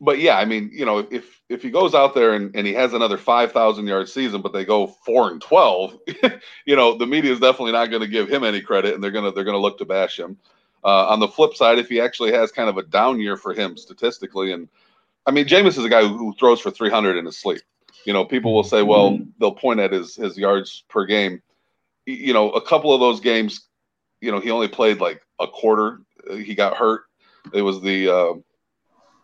[0.00, 2.74] but yeah, I mean, you know, if if he goes out there and, and he
[2.74, 5.98] has another five thousand yard season, but they go four and twelve,
[6.66, 9.10] you know, the media is definitely not going to give him any credit, and they're
[9.10, 10.36] gonna they're gonna look to bash him.
[10.84, 13.52] Uh, on the flip side, if he actually has kind of a down year for
[13.52, 14.68] him statistically, and
[15.26, 17.62] I mean, Jameis is a guy who, throws for three hundred in his sleep.
[18.04, 19.30] You know, people will say, well, mm-hmm.
[19.40, 21.42] they'll point at his his yards per game.
[22.06, 23.68] You know, a couple of those games,
[24.20, 26.00] you know, he only played like a quarter.
[26.30, 27.02] He got hurt.
[27.52, 28.34] It was the uh,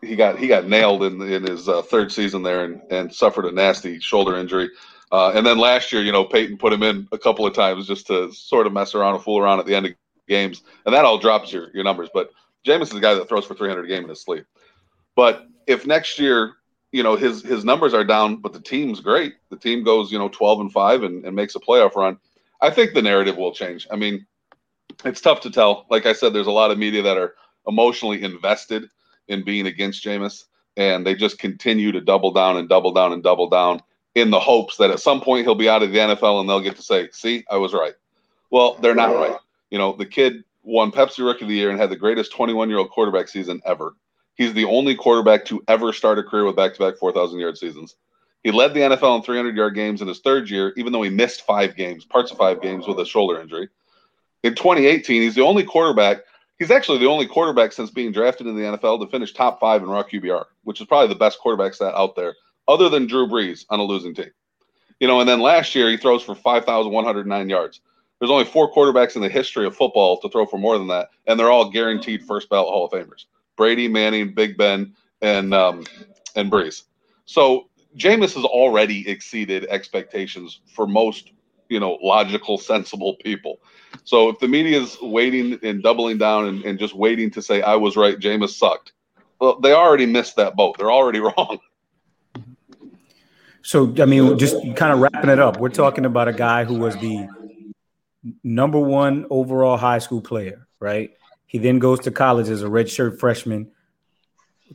[0.05, 3.45] he got he got nailed in in his uh, third season there and and suffered
[3.45, 4.69] a nasty shoulder injury.
[5.11, 7.87] Uh, and then last year, you know, Payton put him in a couple of times
[7.87, 9.93] just to sort of mess around and fool around at the end of
[10.27, 12.09] games, and that all drops your your numbers.
[12.13, 12.31] But
[12.65, 14.45] Jameis is the guy that throws for 300 a game in his sleep.
[15.15, 16.53] But if next year,
[16.91, 20.17] you know, his his numbers are down, but the team's great, the team goes, you
[20.17, 22.17] know, 12 and 5 and, and makes a playoff run,
[22.61, 23.87] I think the narrative will change.
[23.91, 24.25] I mean,
[25.03, 25.85] it's tough to tell.
[25.89, 27.35] Like I said, there's a lot of media that are
[27.67, 28.89] emotionally invested
[29.27, 30.45] in being against Jameis,
[30.77, 33.81] and they just continue to double down and double down and double down
[34.13, 36.61] in the hopes that at some point he'll be out of the NFL and they'll
[36.61, 37.93] get to say, "See, I was right."
[38.49, 39.37] Well, they're not right.
[39.69, 42.69] You know, the kid won Pepsi Rookie of the Year and had the greatest 21
[42.69, 43.95] year old quarterback season ever.
[44.35, 47.57] He's the only quarterback to ever start a career with back to back 4,000 yard
[47.57, 47.95] seasons.
[48.43, 51.09] He led the NFL in 300 yard games in his third year, even though he
[51.09, 53.69] missed five games, parts of five games with a shoulder injury.
[54.43, 56.19] In 2018, he's the only quarterback.
[56.57, 59.83] He's actually the only quarterback since being drafted in the NFL to finish top five
[59.83, 62.35] in raw QBR, which is probably the best quarterback stat out there,
[62.67, 64.31] other than Drew Brees on a losing team.
[64.99, 67.81] You know, and then last year he throws for 5,109 yards.
[68.19, 71.09] There's only four quarterbacks in the history of football to throw for more than that,
[71.27, 73.25] and they're all guaranteed first ballot Hall of Famers:
[73.57, 75.83] Brady, Manning, Big Ben, and um,
[76.35, 76.83] and Brees.
[77.25, 81.31] So Jameis has already exceeded expectations for most,
[81.75, 83.59] you know, logical, sensible people.
[84.05, 87.61] So if the media is waiting and doubling down and, and just waiting to say
[87.61, 88.93] I was right, Jameis sucked,
[89.41, 90.77] well, they already missed that boat.
[90.77, 91.59] They're already wrong.
[93.61, 96.75] So I mean, just kind of wrapping it up, we're talking about a guy who
[96.75, 97.27] was the
[98.41, 101.11] number one overall high school player, right?
[101.45, 103.69] He then goes to college as a redshirt freshman,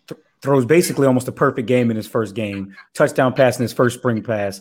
[0.07, 3.73] th- throws basically almost a perfect game in his first game, touchdown pass in his
[3.73, 4.61] first spring pass,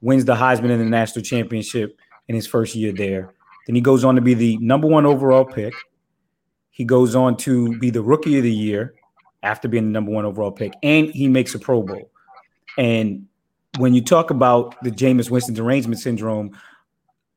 [0.00, 1.98] wins the Heisman in the national championship
[2.28, 3.32] in his first year there.
[3.66, 5.74] Then he goes on to be the number one overall pick.
[6.70, 8.94] He goes on to be the rookie of the year
[9.42, 12.10] after being the number one overall pick, and he makes a Pro Bowl.
[12.78, 13.26] And
[13.78, 16.56] when you talk about the Jameis Winston derangement syndrome,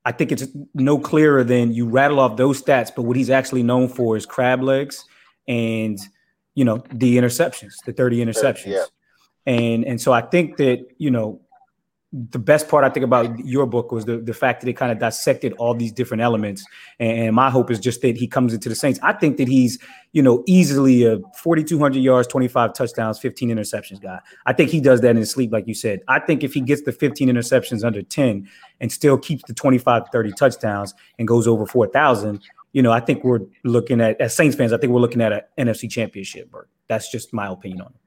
[0.06, 3.64] I think it's no clearer than you rattle off those stats, but what he's actually
[3.64, 5.06] known for is crab legs
[5.48, 6.00] and
[6.56, 8.74] you know the interceptions, the 30 interceptions.
[8.74, 8.86] Yeah.
[9.46, 11.42] And and so I think that, you know,
[12.16, 14.92] the best part I think about your book was the, the fact that it kind
[14.92, 16.64] of dissected all these different elements.
[17.00, 19.00] And, my hope is just that he comes into the Saints.
[19.02, 19.80] I think that he's,
[20.12, 24.20] you know, easily a 4,200 yards, 25 touchdowns, 15 interceptions guy.
[24.46, 26.02] I think he does that in his sleep, like you said.
[26.08, 28.48] I think if he gets the 15 interceptions under 10
[28.80, 32.40] and still keeps the 25, 30 touchdowns and goes over 4,000,
[32.74, 35.32] you know, I think we're looking at, as Saints fans, I think we're looking at
[35.32, 36.70] an NFC championship, Bert.
[36.88, 38.03] That's just my opinion on it.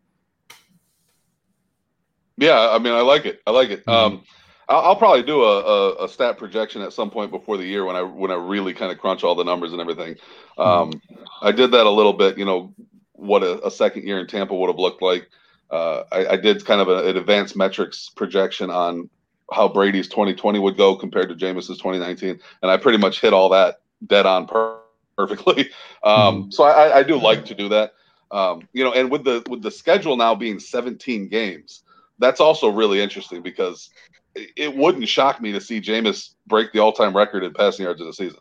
[2.36, 3.40] Yeah, I mean, I like it.
[3.46, 3.84] I like it.
[3.86, 4.14] Mm-hmm.
[4.14, 4.22] Um,
[4.68, 7.84] I'll, I'll, probably do a, a, a, stat projection at some point before the year
[7.84, 10.14] when I when I really kind of crunch all the numbers and everything.
[10.14, 10.60] Mm-hmm.
[10.60, 11.24] Um, mm-hmm.
[11.42, 12.36] I did that a little bit.
[12.36, 12.74] You know,
[13.12, 15.28] what a, a second year in Tampa would have looked like.
[15.70, 19.10] Uh, I, I, did kind of a, an advanced metrics projection on
[19.52, 23.48] how Brady's 2020 would go compared to Jameis's 2019, and I pretty much hit all
[23.48, 24.78] that dead on per-
[25.16, 25.70] perfectly.
[26.02, 26.50] Um, mm-hmm.
[26.50, 27.94] So I, I, do like to do that.
[28.30, 31.82] Um, you know, and with the with the schedule now being 17 games,
[32.18, 33.90] that's also really interesting because
[34.34, 38.06] it wouldn't shock me to see Jameis break the all-time record in passing yards of
[38.06, 38.38] the season.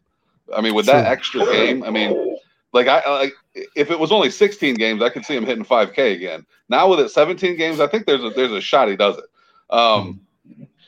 [0.55, 2.37] I mean, with that extra game, I mean,
[2.73, 3.33] like I like
[3.75, 6.45] if it was only 16 games, I could see him hitting 5K again.
[6.69, 9.25] Now with it 17 games, I think there's a there's a shot he does it.
[9.69, 10.21] Um,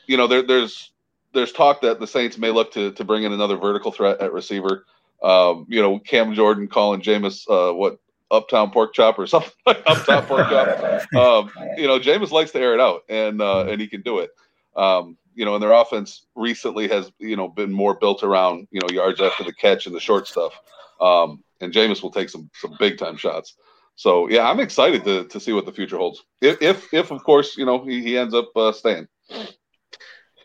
[0.06, 0.92] you know, there, there's
[1.32, 4.32] there's talk that the Saints may look to to bring in another vertical threat at
[4.32, 4.84] receiver.
[5.22, 7.98] Um, you know, Cam Jordan calling Jameis uh, what
[8.30, 11.14] uptown pork chop or something like uptown pork chop.
[11.14, 14.18] Um, you know, Jameis likes to air it out, and uh, and he can do
[14.20, 14.30] it.
[14.76, 18.80] Um, you know, and their offense recently has you know been more built around you
[18.80, 20.52] know yards after the catch and the short stuff.
[21.00, 23.54] Um, and Jameis will take some some big time shots.
[23.96, 26.24] So yeah, I'm excited to to see what the future holds.
[26.40, 29.08] If if, if of course you know he, he ends up uh, staying.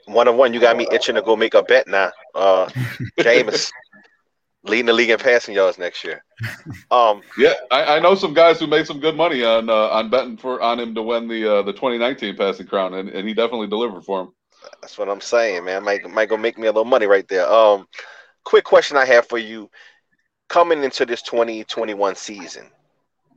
[0.05, 2.11] One on one, you got me itching to go make a bet now.
[2.35, 2.65] Uh,
[3.19, 3.71] Jameis
[4.63, 6.23] leading the league in passing yards next year.
[6.89, 10.09] Um, yeah, I, I, know some guys who made some good money on uh, on
[10.09, 13.33] betting for on him to win the uh, the 2019 passing crown, and, and he
[13.33, 14.33] definitely delivered for him.
[14.81, 15.83] That's what I'm saying, man.
[15.83, 17.49] Might might go make me a little money right there.
[17.51, 17.87] Um,
[18.43, 19.69] quick question I have for you:
[20.49, 22.69] coming into this 2021 season,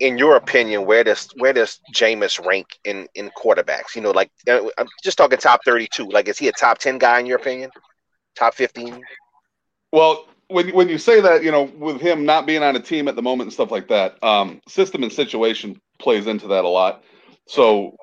[0.00, 3.94] in your opinion, where does where does Jameis rank in in quarterbacks?
[3.94, 6.06] You know, like uh, I'm just talking top 32.
[6.06, 7.70] Like, is he a top 10 guy in your opinion?
[8.36, 9.02] Top 15?
[9.92, 13.08] Well, when when you say that, you know, with him not being on a team
[13.08, 16.68] at the moment and stuff like that, um, system and situation plays into that a
[16.68, 17.02] lot.
[17.46, 17.96] So,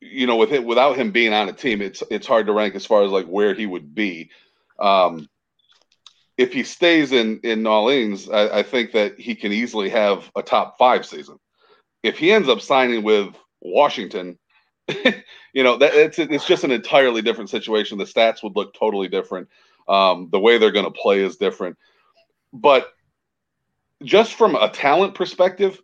[0.00, 2.74] you know, with it without him being on a team, it's it's hard to rank
[2.74, 4.30] as far as like where he would be.
[4.78, 5.28] Um,
[6.36, 10.30] if he stays in in New Orleans, I, I think that he can easily have
[10.34, 11.38] a top five season.
[12.02, 14.38] If he ends up signing with Washington,
[14.88, 17.98] you know, that it's it's just an entirely different situation.
[17.98, 19.48] The stats would look totally different.
[19.88, 21.76] Um, the way they're going to play is different.
[22.52, 22.92] But
[24.02, 25.80] just from a talent perspective,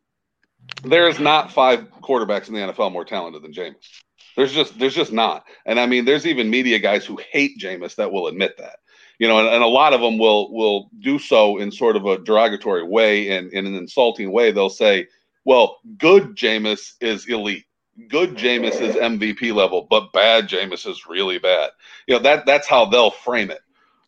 [0.85, 4.03] there is not five quarterbacks in the NFL more talented than Jameis.
[4.37, 5.45] There's just there's just not.
[5.67, 8.77] And I mean, there's even media guys who hate Jameis that will admit that.
[9.19, 12.07] You know, and, and a lot of them will will do so in sort of
[12.07, 14.51] a derogatory way and in an insulting way.
[14.51, 15.09] They'll say,
[15.45, 17.67] "Well, good Jameis is elite.
[18.09, 21.71] Good Jameis is MVP level, but bad Jameis is really bad."
[22.07, 23.61] You know that that's how they'll frame it.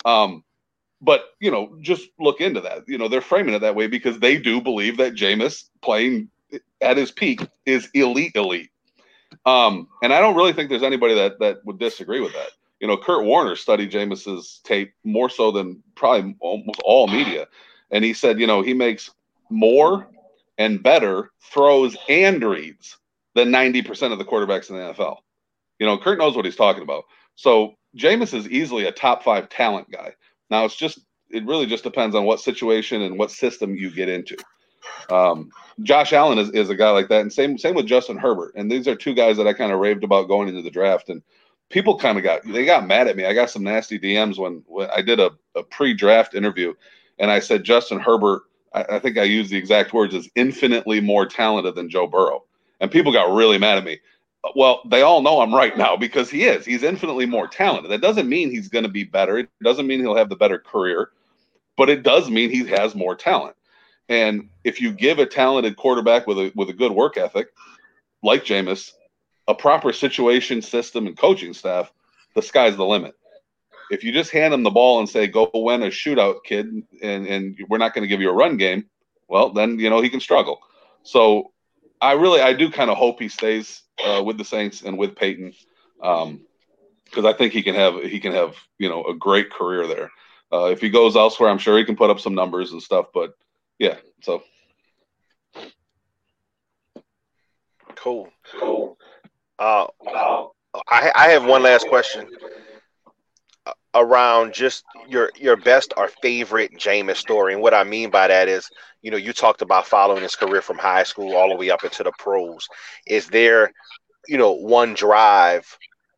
[0.05, 0.45] Um,
[1.01, 2.89] but you know, just look into that.
[2.89, 6.29] You know, they're framing it that way because they do believe that Jameis playing
[6.81, 8.71] at his peak is elite, elite.
[9.47, 12.51] Um, and I don't really think there's anybody that that would disagree with that.
[12.81, 17.47] You know, Kurt Warner studied Jameis's tape more so than probably almost all media,
[17.91, 19.11] and he said, you know, he makes
[19.51, 20.09] more
[20.59, 22.99] and better throws and reads
[23.35, 25.19] than 90% of the quarterbacks in the NFL.
[25.79, 27.05] You know, Kurt knows what he's talking about.
[27.37, 30.15] So Jameis is easily a top five talent guy.
[30.51, 34.09] Now it's just it really just depends on what situation and what system you get
[34.09, 34.37] into.
[35.11, 35.51] Um,
[35.83, 38.53] Josh Allen is, is a guy like that, and same same with Justin Herbert.
[38.57, 41.09] And these are two guys that I kind of raved about going into the draft.
[41.09, 41.23] And
[41.71, 43.25] people kind of got they got mad at me.
[43.25, 46.75] I got some nasty DMs when, when I did a, a pre-draft interview,
[47.19, 48.43] and I said Justin Herbert.
[48.75, 52.45] I, I think I used the exact words as infinitely more talented than Joe Burrow,
[52.81, 53.99] and people got really mad at me.
[54.57, 56.65] Well, they all know I'm right now because he is.
[56.65, 57.91] He's infinitely more talented.
[57.91, 59.39] That doesn't mean he's going to be better.
[59.39, 61.11] It doesn't mean he'll have the better career,
[61.77, 63.57] but it does mean he has more talent.
[64.09, 67.49] And if you give a talented quarterback with a with a good work ethic,
[68.23, 68.93] like Jameis,
[69.47, 71.93] a proper situation, system, and coaching staff,
[72.35, 73.15] the sky's the limit.
[73.91, 76.67] If you just hand him the ball and say, "Go win a shootout, kid,"
[77.01, 78.87] and and we're not going to give you a run game,
[79.29, 80.59] well, then you know he can struggle.
[81.05, 81.52] So
[82.03, 85.15] I really, I do kind of hope he stays uh, with the Saints and with
[85.15, 85.55] Payton,
[85.97, 89.87] because um, I think he can have he can have you know a great career
[89.87, 90.11] there.
[90.53, 93.07] Uh, if he goes elsewhere, I'm sure he can put up some numbers and stuff.
[93.15, 93.35] But
[93.79, 94.43] yeah, so
[97.95, 98.31] cool.
[98.59, 98.99] Cool.
[99.61, 99.87] Uh,
[100.89, 102.29] I I have one last question
[103.95, 107.53] around just your your best or favorite Jameis story.
[107.53, 108.69] And what I mean by that is,
[109.03, 111.85] you know, you talked about following his career from high school all the way up
[111.85, 112.69] into the pros.
[113.07, 113.73] Is there,
[114.29, 115.67] you know, one drive,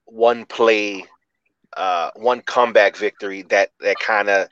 [0.04, 1.04] one play,
[1.76, 4.48] uh, one comeback victory that that kind of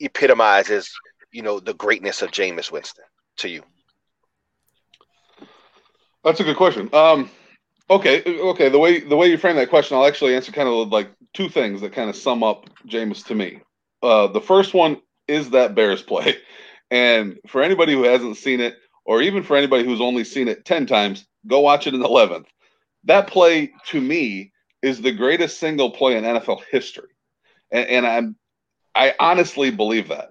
[0.00, 0.90] epitomizes,
[1.32, 3.04] you know, the greatness of Jameis Winston
[3.38, 3.62] to you?
[6.22, 6.88] That's a good question.
[6.94, 7.30] Um,
[7.90, 8.68] okay, okay.
[8.68, 11.48] The way the way you frame that question, I'll actually answer kind of like two
[11.48, 13.60] things that kind of sum up Jameis to me.
[14.02, 16.36] Uh, the first one is that Bears play.
[16.90, 20.64] And for anybody who hasn't seen it, or even for anybody who's only seen it
[20.64, 22.46] 10 times, go watch it in the 11th.
[23.04, 27.08] That play, to me, is the greatest single play in NFL history.
[27.70, 28.36] And, and I'm,
[28.94, 30.30] I honestly believe that.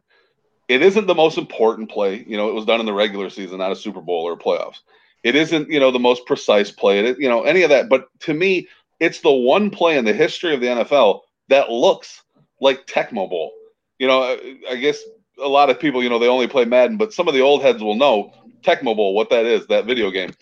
[0.69, 2.23] It isn't the most important play.
[2.25, 4.79] You know, it was done in the regular season, not a Super Bowl or playoffs.
[5.23, 7.89] It isn't, you know, the most precise play, it, you know, any of that.
[7.89, 8.67] But to me,
[8.99, 12.21] it's the one play in the history of the NFL that looks
[12.59, 13.51] like Tecmo Bowl.
[13.99, 14.37] You know,
[14.69, 15.01] I guess
[15.41, 17.61] a lot of people, you know, they only play Madden, but some of the old
[17.61, 20.33] heads will know Tecmo Bowl, what that is, that video game.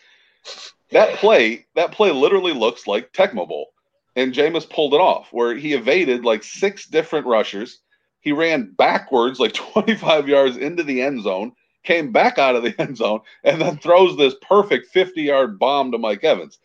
[0.92, 3.72] That play, that play literally looks like Tecmo Bowl.
[4.16, 7.80] And Jameis pulled it off where he evaded like six different rushers.
[8.20, 11.54] He ran backwards like 25 yards into the end zone,
[11.84, 15.92] came back out of the end zone, and then throws this perfect 50 yard bomb
[15.92, 16.60] to Mike Evans.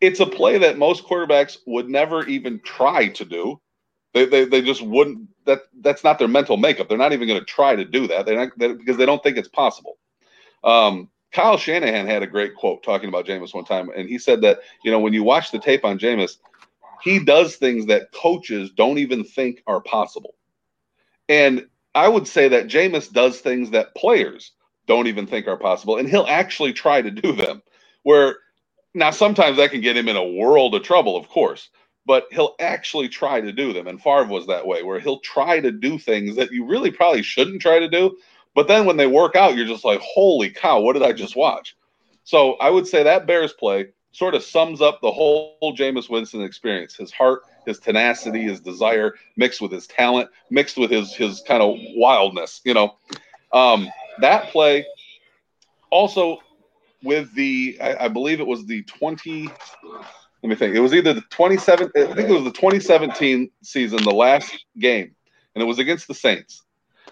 [0.00, 3.60] It's a play that most quarterbacks would never even try to do
[4.12, 5.28] they, they, they just wouldn't.
[5.44, 6.88] That that's not their mental makeup.
[6.88, 8.26] They're not even going to try to do that.
[8.26, 9.98] They're not they, because they don't think it's possible.
[10.62, 14.42] Um, Kyle Shanahan had a great quote talking about Jameis one time, and he said
[14.42, 16.36] that you know when you watch the tape on Jameis,
[17.02, 20.34] he does things that coaches don't even think are possible.
[21.28, 24.52] And I would say that Jameis does things that players
[24.86, 27.62] don't even think are possible, and he'll actually try to do them.
[28.02, 28.38] Where
[28.94, 31.68] now sometimes that can get him in a world of trouble, of course
[32.04, 33.86] but he'll actually try to do them.
[33.86, 37.22] And Favre was that way, where he'll try to do things that you really probably
[37.22, 38.16] shouldn't try to do.
[38.54, 41.36] But then when they work out, you're just like, holy cow, what did I just
[41.36, 41.76] watch?
[42.24, 46.42] So I would say that Bears play sort of sums up the whole Jameis Winston
[46.42, 46.94] experience.
[46.96, 51.62] His heart, his tenacity, his desire, mixed with his talent, mixed with his his kind
[51.62, 52.96] of wildness, you know.
[53.52, 53.88] Um,
[54.20, 54.86] that play
[55.90, 56.38] also
[57.02, 59.48] with the I, I believe it was the 20
[60.42, 60.74] let me think.
[60.74, 61.92] It was either the 27.
[61.94, 65.14] I think it was the 2017 season, the last game,
[65.54, 66.62] and it was against the Saints.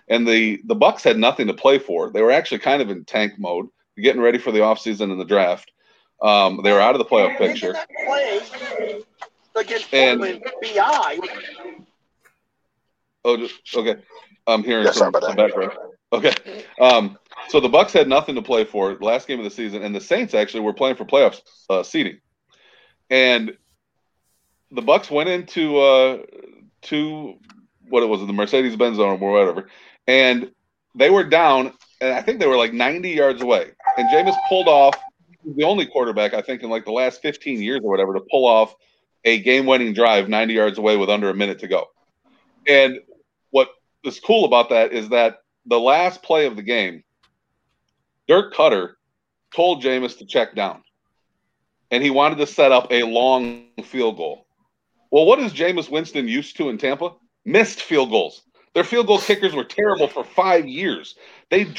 [0.09, 2.11] And the the Bucs had nothing to play for.
[2.11, 5.25] They were actually kind of in tank mode, getting ready for the offseason and the
[5.25, 5.71] draft.
[6.21, 7.75] Um, they were out of the playoff picture.
[9.93, 11.19] And BI.
[13.25, 13.97] Oh, okay.
[14.47, 15.73] I'm hearing yeah, some, some background.
[16.13, 16.33] Okay.
[16.81, 19.95] Um, So the Bucs had nothing to play for last game of the season, and
[19.95, 22.21] the Saints actually were playing for playoffs uh, seeding.
[23.09, 23.57] And
[24.71, 26.19] the Bucs went into uh,
[26.83, 27.35] to
[27.89, 29.69] what it was the Mercedes Benz Zone or whatever,
[30.07, 30.53] and
[30.95, 33.71] they were down, and I think they were like 90 yards away.
[33.97, 34.97] And Jameis pulled off
[35.45, 38.47] the only quarterback I think in like the last 15 years or whatever to pull
[38.47, 38.75] off
[39.25, 41.87] a game-winning drive 90 yards away with under a minute to go.
[42.67, 43.01] And
[43.51, 43.69] what
[44.05, 47.05] is cool about that is that the last play of the game,
[48.29, 48.95] Dirk Koetter
[49.55, 50.83] told Jameis to check down,
[51.91, 54.47] and he wanted to set up a long field goal.
[55.11, 57.13] Well, what is Jameis Winston used to in Tampa?
[57.45, 58.43] Missed field goals.
[58.75, 61.17] Their field goal kickers were terrible for five years.
[61.51, 61.75] They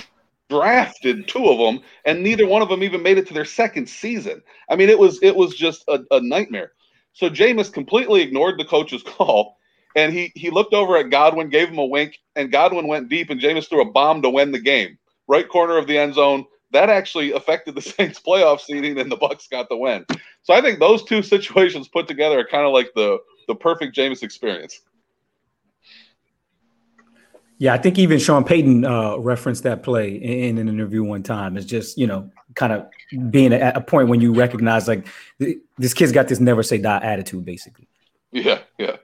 [0.50, 3.88] drafted two of them, and neither one of them even made it to their second
[3.88, 4.42] season.
[4.70, 6.74] I mean, it was it was just a, a nightmare.
[7.14, 9.58] So Jameis completely ignored the coach's call,
[9.96, 13.30] and he he looked over at Godwin, gave him a wink, and Godwin went deep,
[13.30, 14.98] and Jameis threw a bomb to win the game,
[15.28, 16.46] right corner of the end zone.
[16.72, 20.06] That actually affected the Saints' playoff seeding, and the Bucs got the win.
[20.44, 23.96] So I think those two situations put together are kind of like the the perfect
[23.96, 24.82] Jameis experience.
[27.58, 31.22] Yeah, I think even Sean Payton uh, referenced that play in, in, an interview one
[31.22, 31.58] time.
[31.58, 32.88] It's just you know kind of
[33.30, 35.08] being at a point when you recognize like
[35.78, 37.88] this kid's got this never say die attitude, basically.
[38.32, 38.98] Yeah, yeah.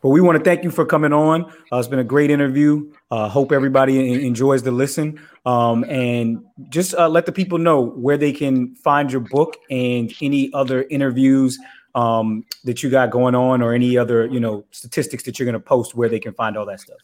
[0.00, 1.44] But we want to thank you for coming on.
[1.72, 2.92] Uh, it's been a great interview.
[3.10, 5.20] Uh, hope everybody enjoys the listen.
[5.44, 10.12] Um, and just uh, let the people know where they can find your book and
[10.20, 11.58] any other interviews
[11.96, 15.54] um, that you got going on or any other, you know, statistics that you're going
[15.54, 16.98] to post where they can find all that stuff?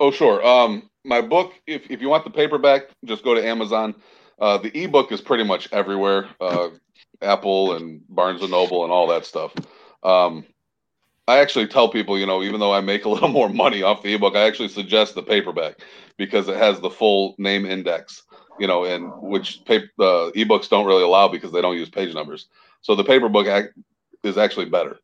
[0.00, 0.44] Oh, sure.
[0.44, 3.94] Um, my book, if, if you want the paperback, just go to Amazon.
[4.38, 6.70] Uh, the ebook is pretty much everywhere, uh,
[7.20, 9.52] Apple and Barnes and Noble and all that stuff.
[10.02, 10.44] Um,
[11.28, 14.02] I actually tell people, you know, even though I make a little more money off
[14.02, 15.80] the ebook, I actually suggest the paperback
[16.16, 18.24] because it has the full name index,
[18.58, 22.14] you know, and which paper, uh, ebooks don't really allow because they don't use page
[22.14, 22.48] numbers.
[22.80, 23.74] So the paper book act
[24.24, 24.98] is actually better.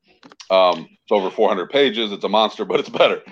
[0.50, 2.10] Um, it's over 400 pages.
[2.10, 3.22] It's a monster, but it's better.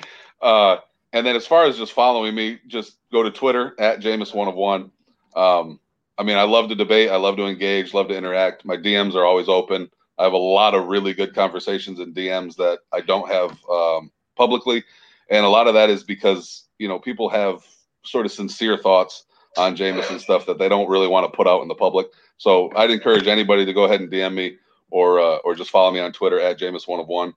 [0.40, 0.76] Uh,
[1.12, 4.48] and then as far as just following me, just go to Twitter at Jameis one
[4.48, 4.90] of one.
[5.34, 5.80] Um,
[6.18, 7.10] I mean, I love to debate.
[7.10, 7.94] I love to engage.
[7.94, 8.64] Love to interact.
[8.64, 9.90] My DMs are always open.
[10.18, 14.10] I have a lot of really good conversations in DMs that I don't have um,
[14.34, 14.82] publicly,
[15.28, 17.62] and a lot of that is because you know people have
[18.04, 19.26] sort of sincere thoughts
[19.56, 22.06] on Jameis and stuff that they don't really want to put out in the public.
[22.38, 24.56] So I'd encourage anybody to go ahead and DM me
[24.90, 27.34] or uh, or just follow me on Twitter at Jameis one of one.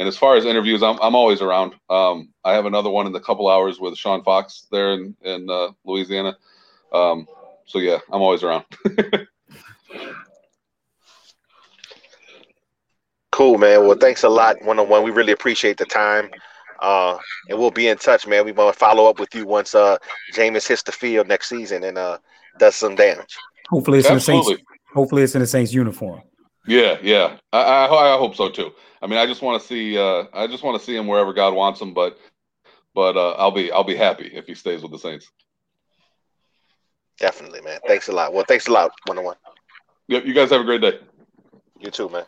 [0.00, 1.74] And as far as interviews, I'm I'm always around.
[1.90, 5.50] Um, I have another one in the couple hours with Sean Fox there in in
[5.50, 6.38] uh, Louisiana.
[6.90, 7.26] Um,
[7.66, 8.64] so yeah, I'm always around.
[13.30, 13.86] cool, man.
[13.86, 15.02] Well, thanks a lot, one on one.
[15.02, 16.30] We really appreciate the time.
[16.80, 17.18] Uh,
[17.50, 18.46] and we'll be in touch, man.
[18.46, 19.98] We want to follow up with you once uh
[20.32, 22.16] Jameis hits the field next season and uh
[22.58, 23.36] does some damage.
[23.68, 24.52] Hopefully it's Absolutely.
[24.52, 24.94] in the Saints.
[24.94, 26.22] Hopefully it's in the Saints uniform.
[26.70, 27.36] Yeah, yeah.
[27.52, 28.70] I, I, I hope so too.
[29.02, 29.98] I mean, I just want to see.
[29.98, 31.92] Uh, I just want to see him wherever God wants him.
[31.92, 32.16] But,
[32.94, 35.28] but uh, I'll be I'll be happy if he stays with the Saints.
[37.18, 37.80] Definitely, man.
[37.88, 38.32] Thanks a lot.
[38.32, 39.36] Well, thanks a lot, one on one.
[40.06, 40.24] Yep.
[40.24, 41.00] You guys have a great day.
[41.80, 42.24] You too, man.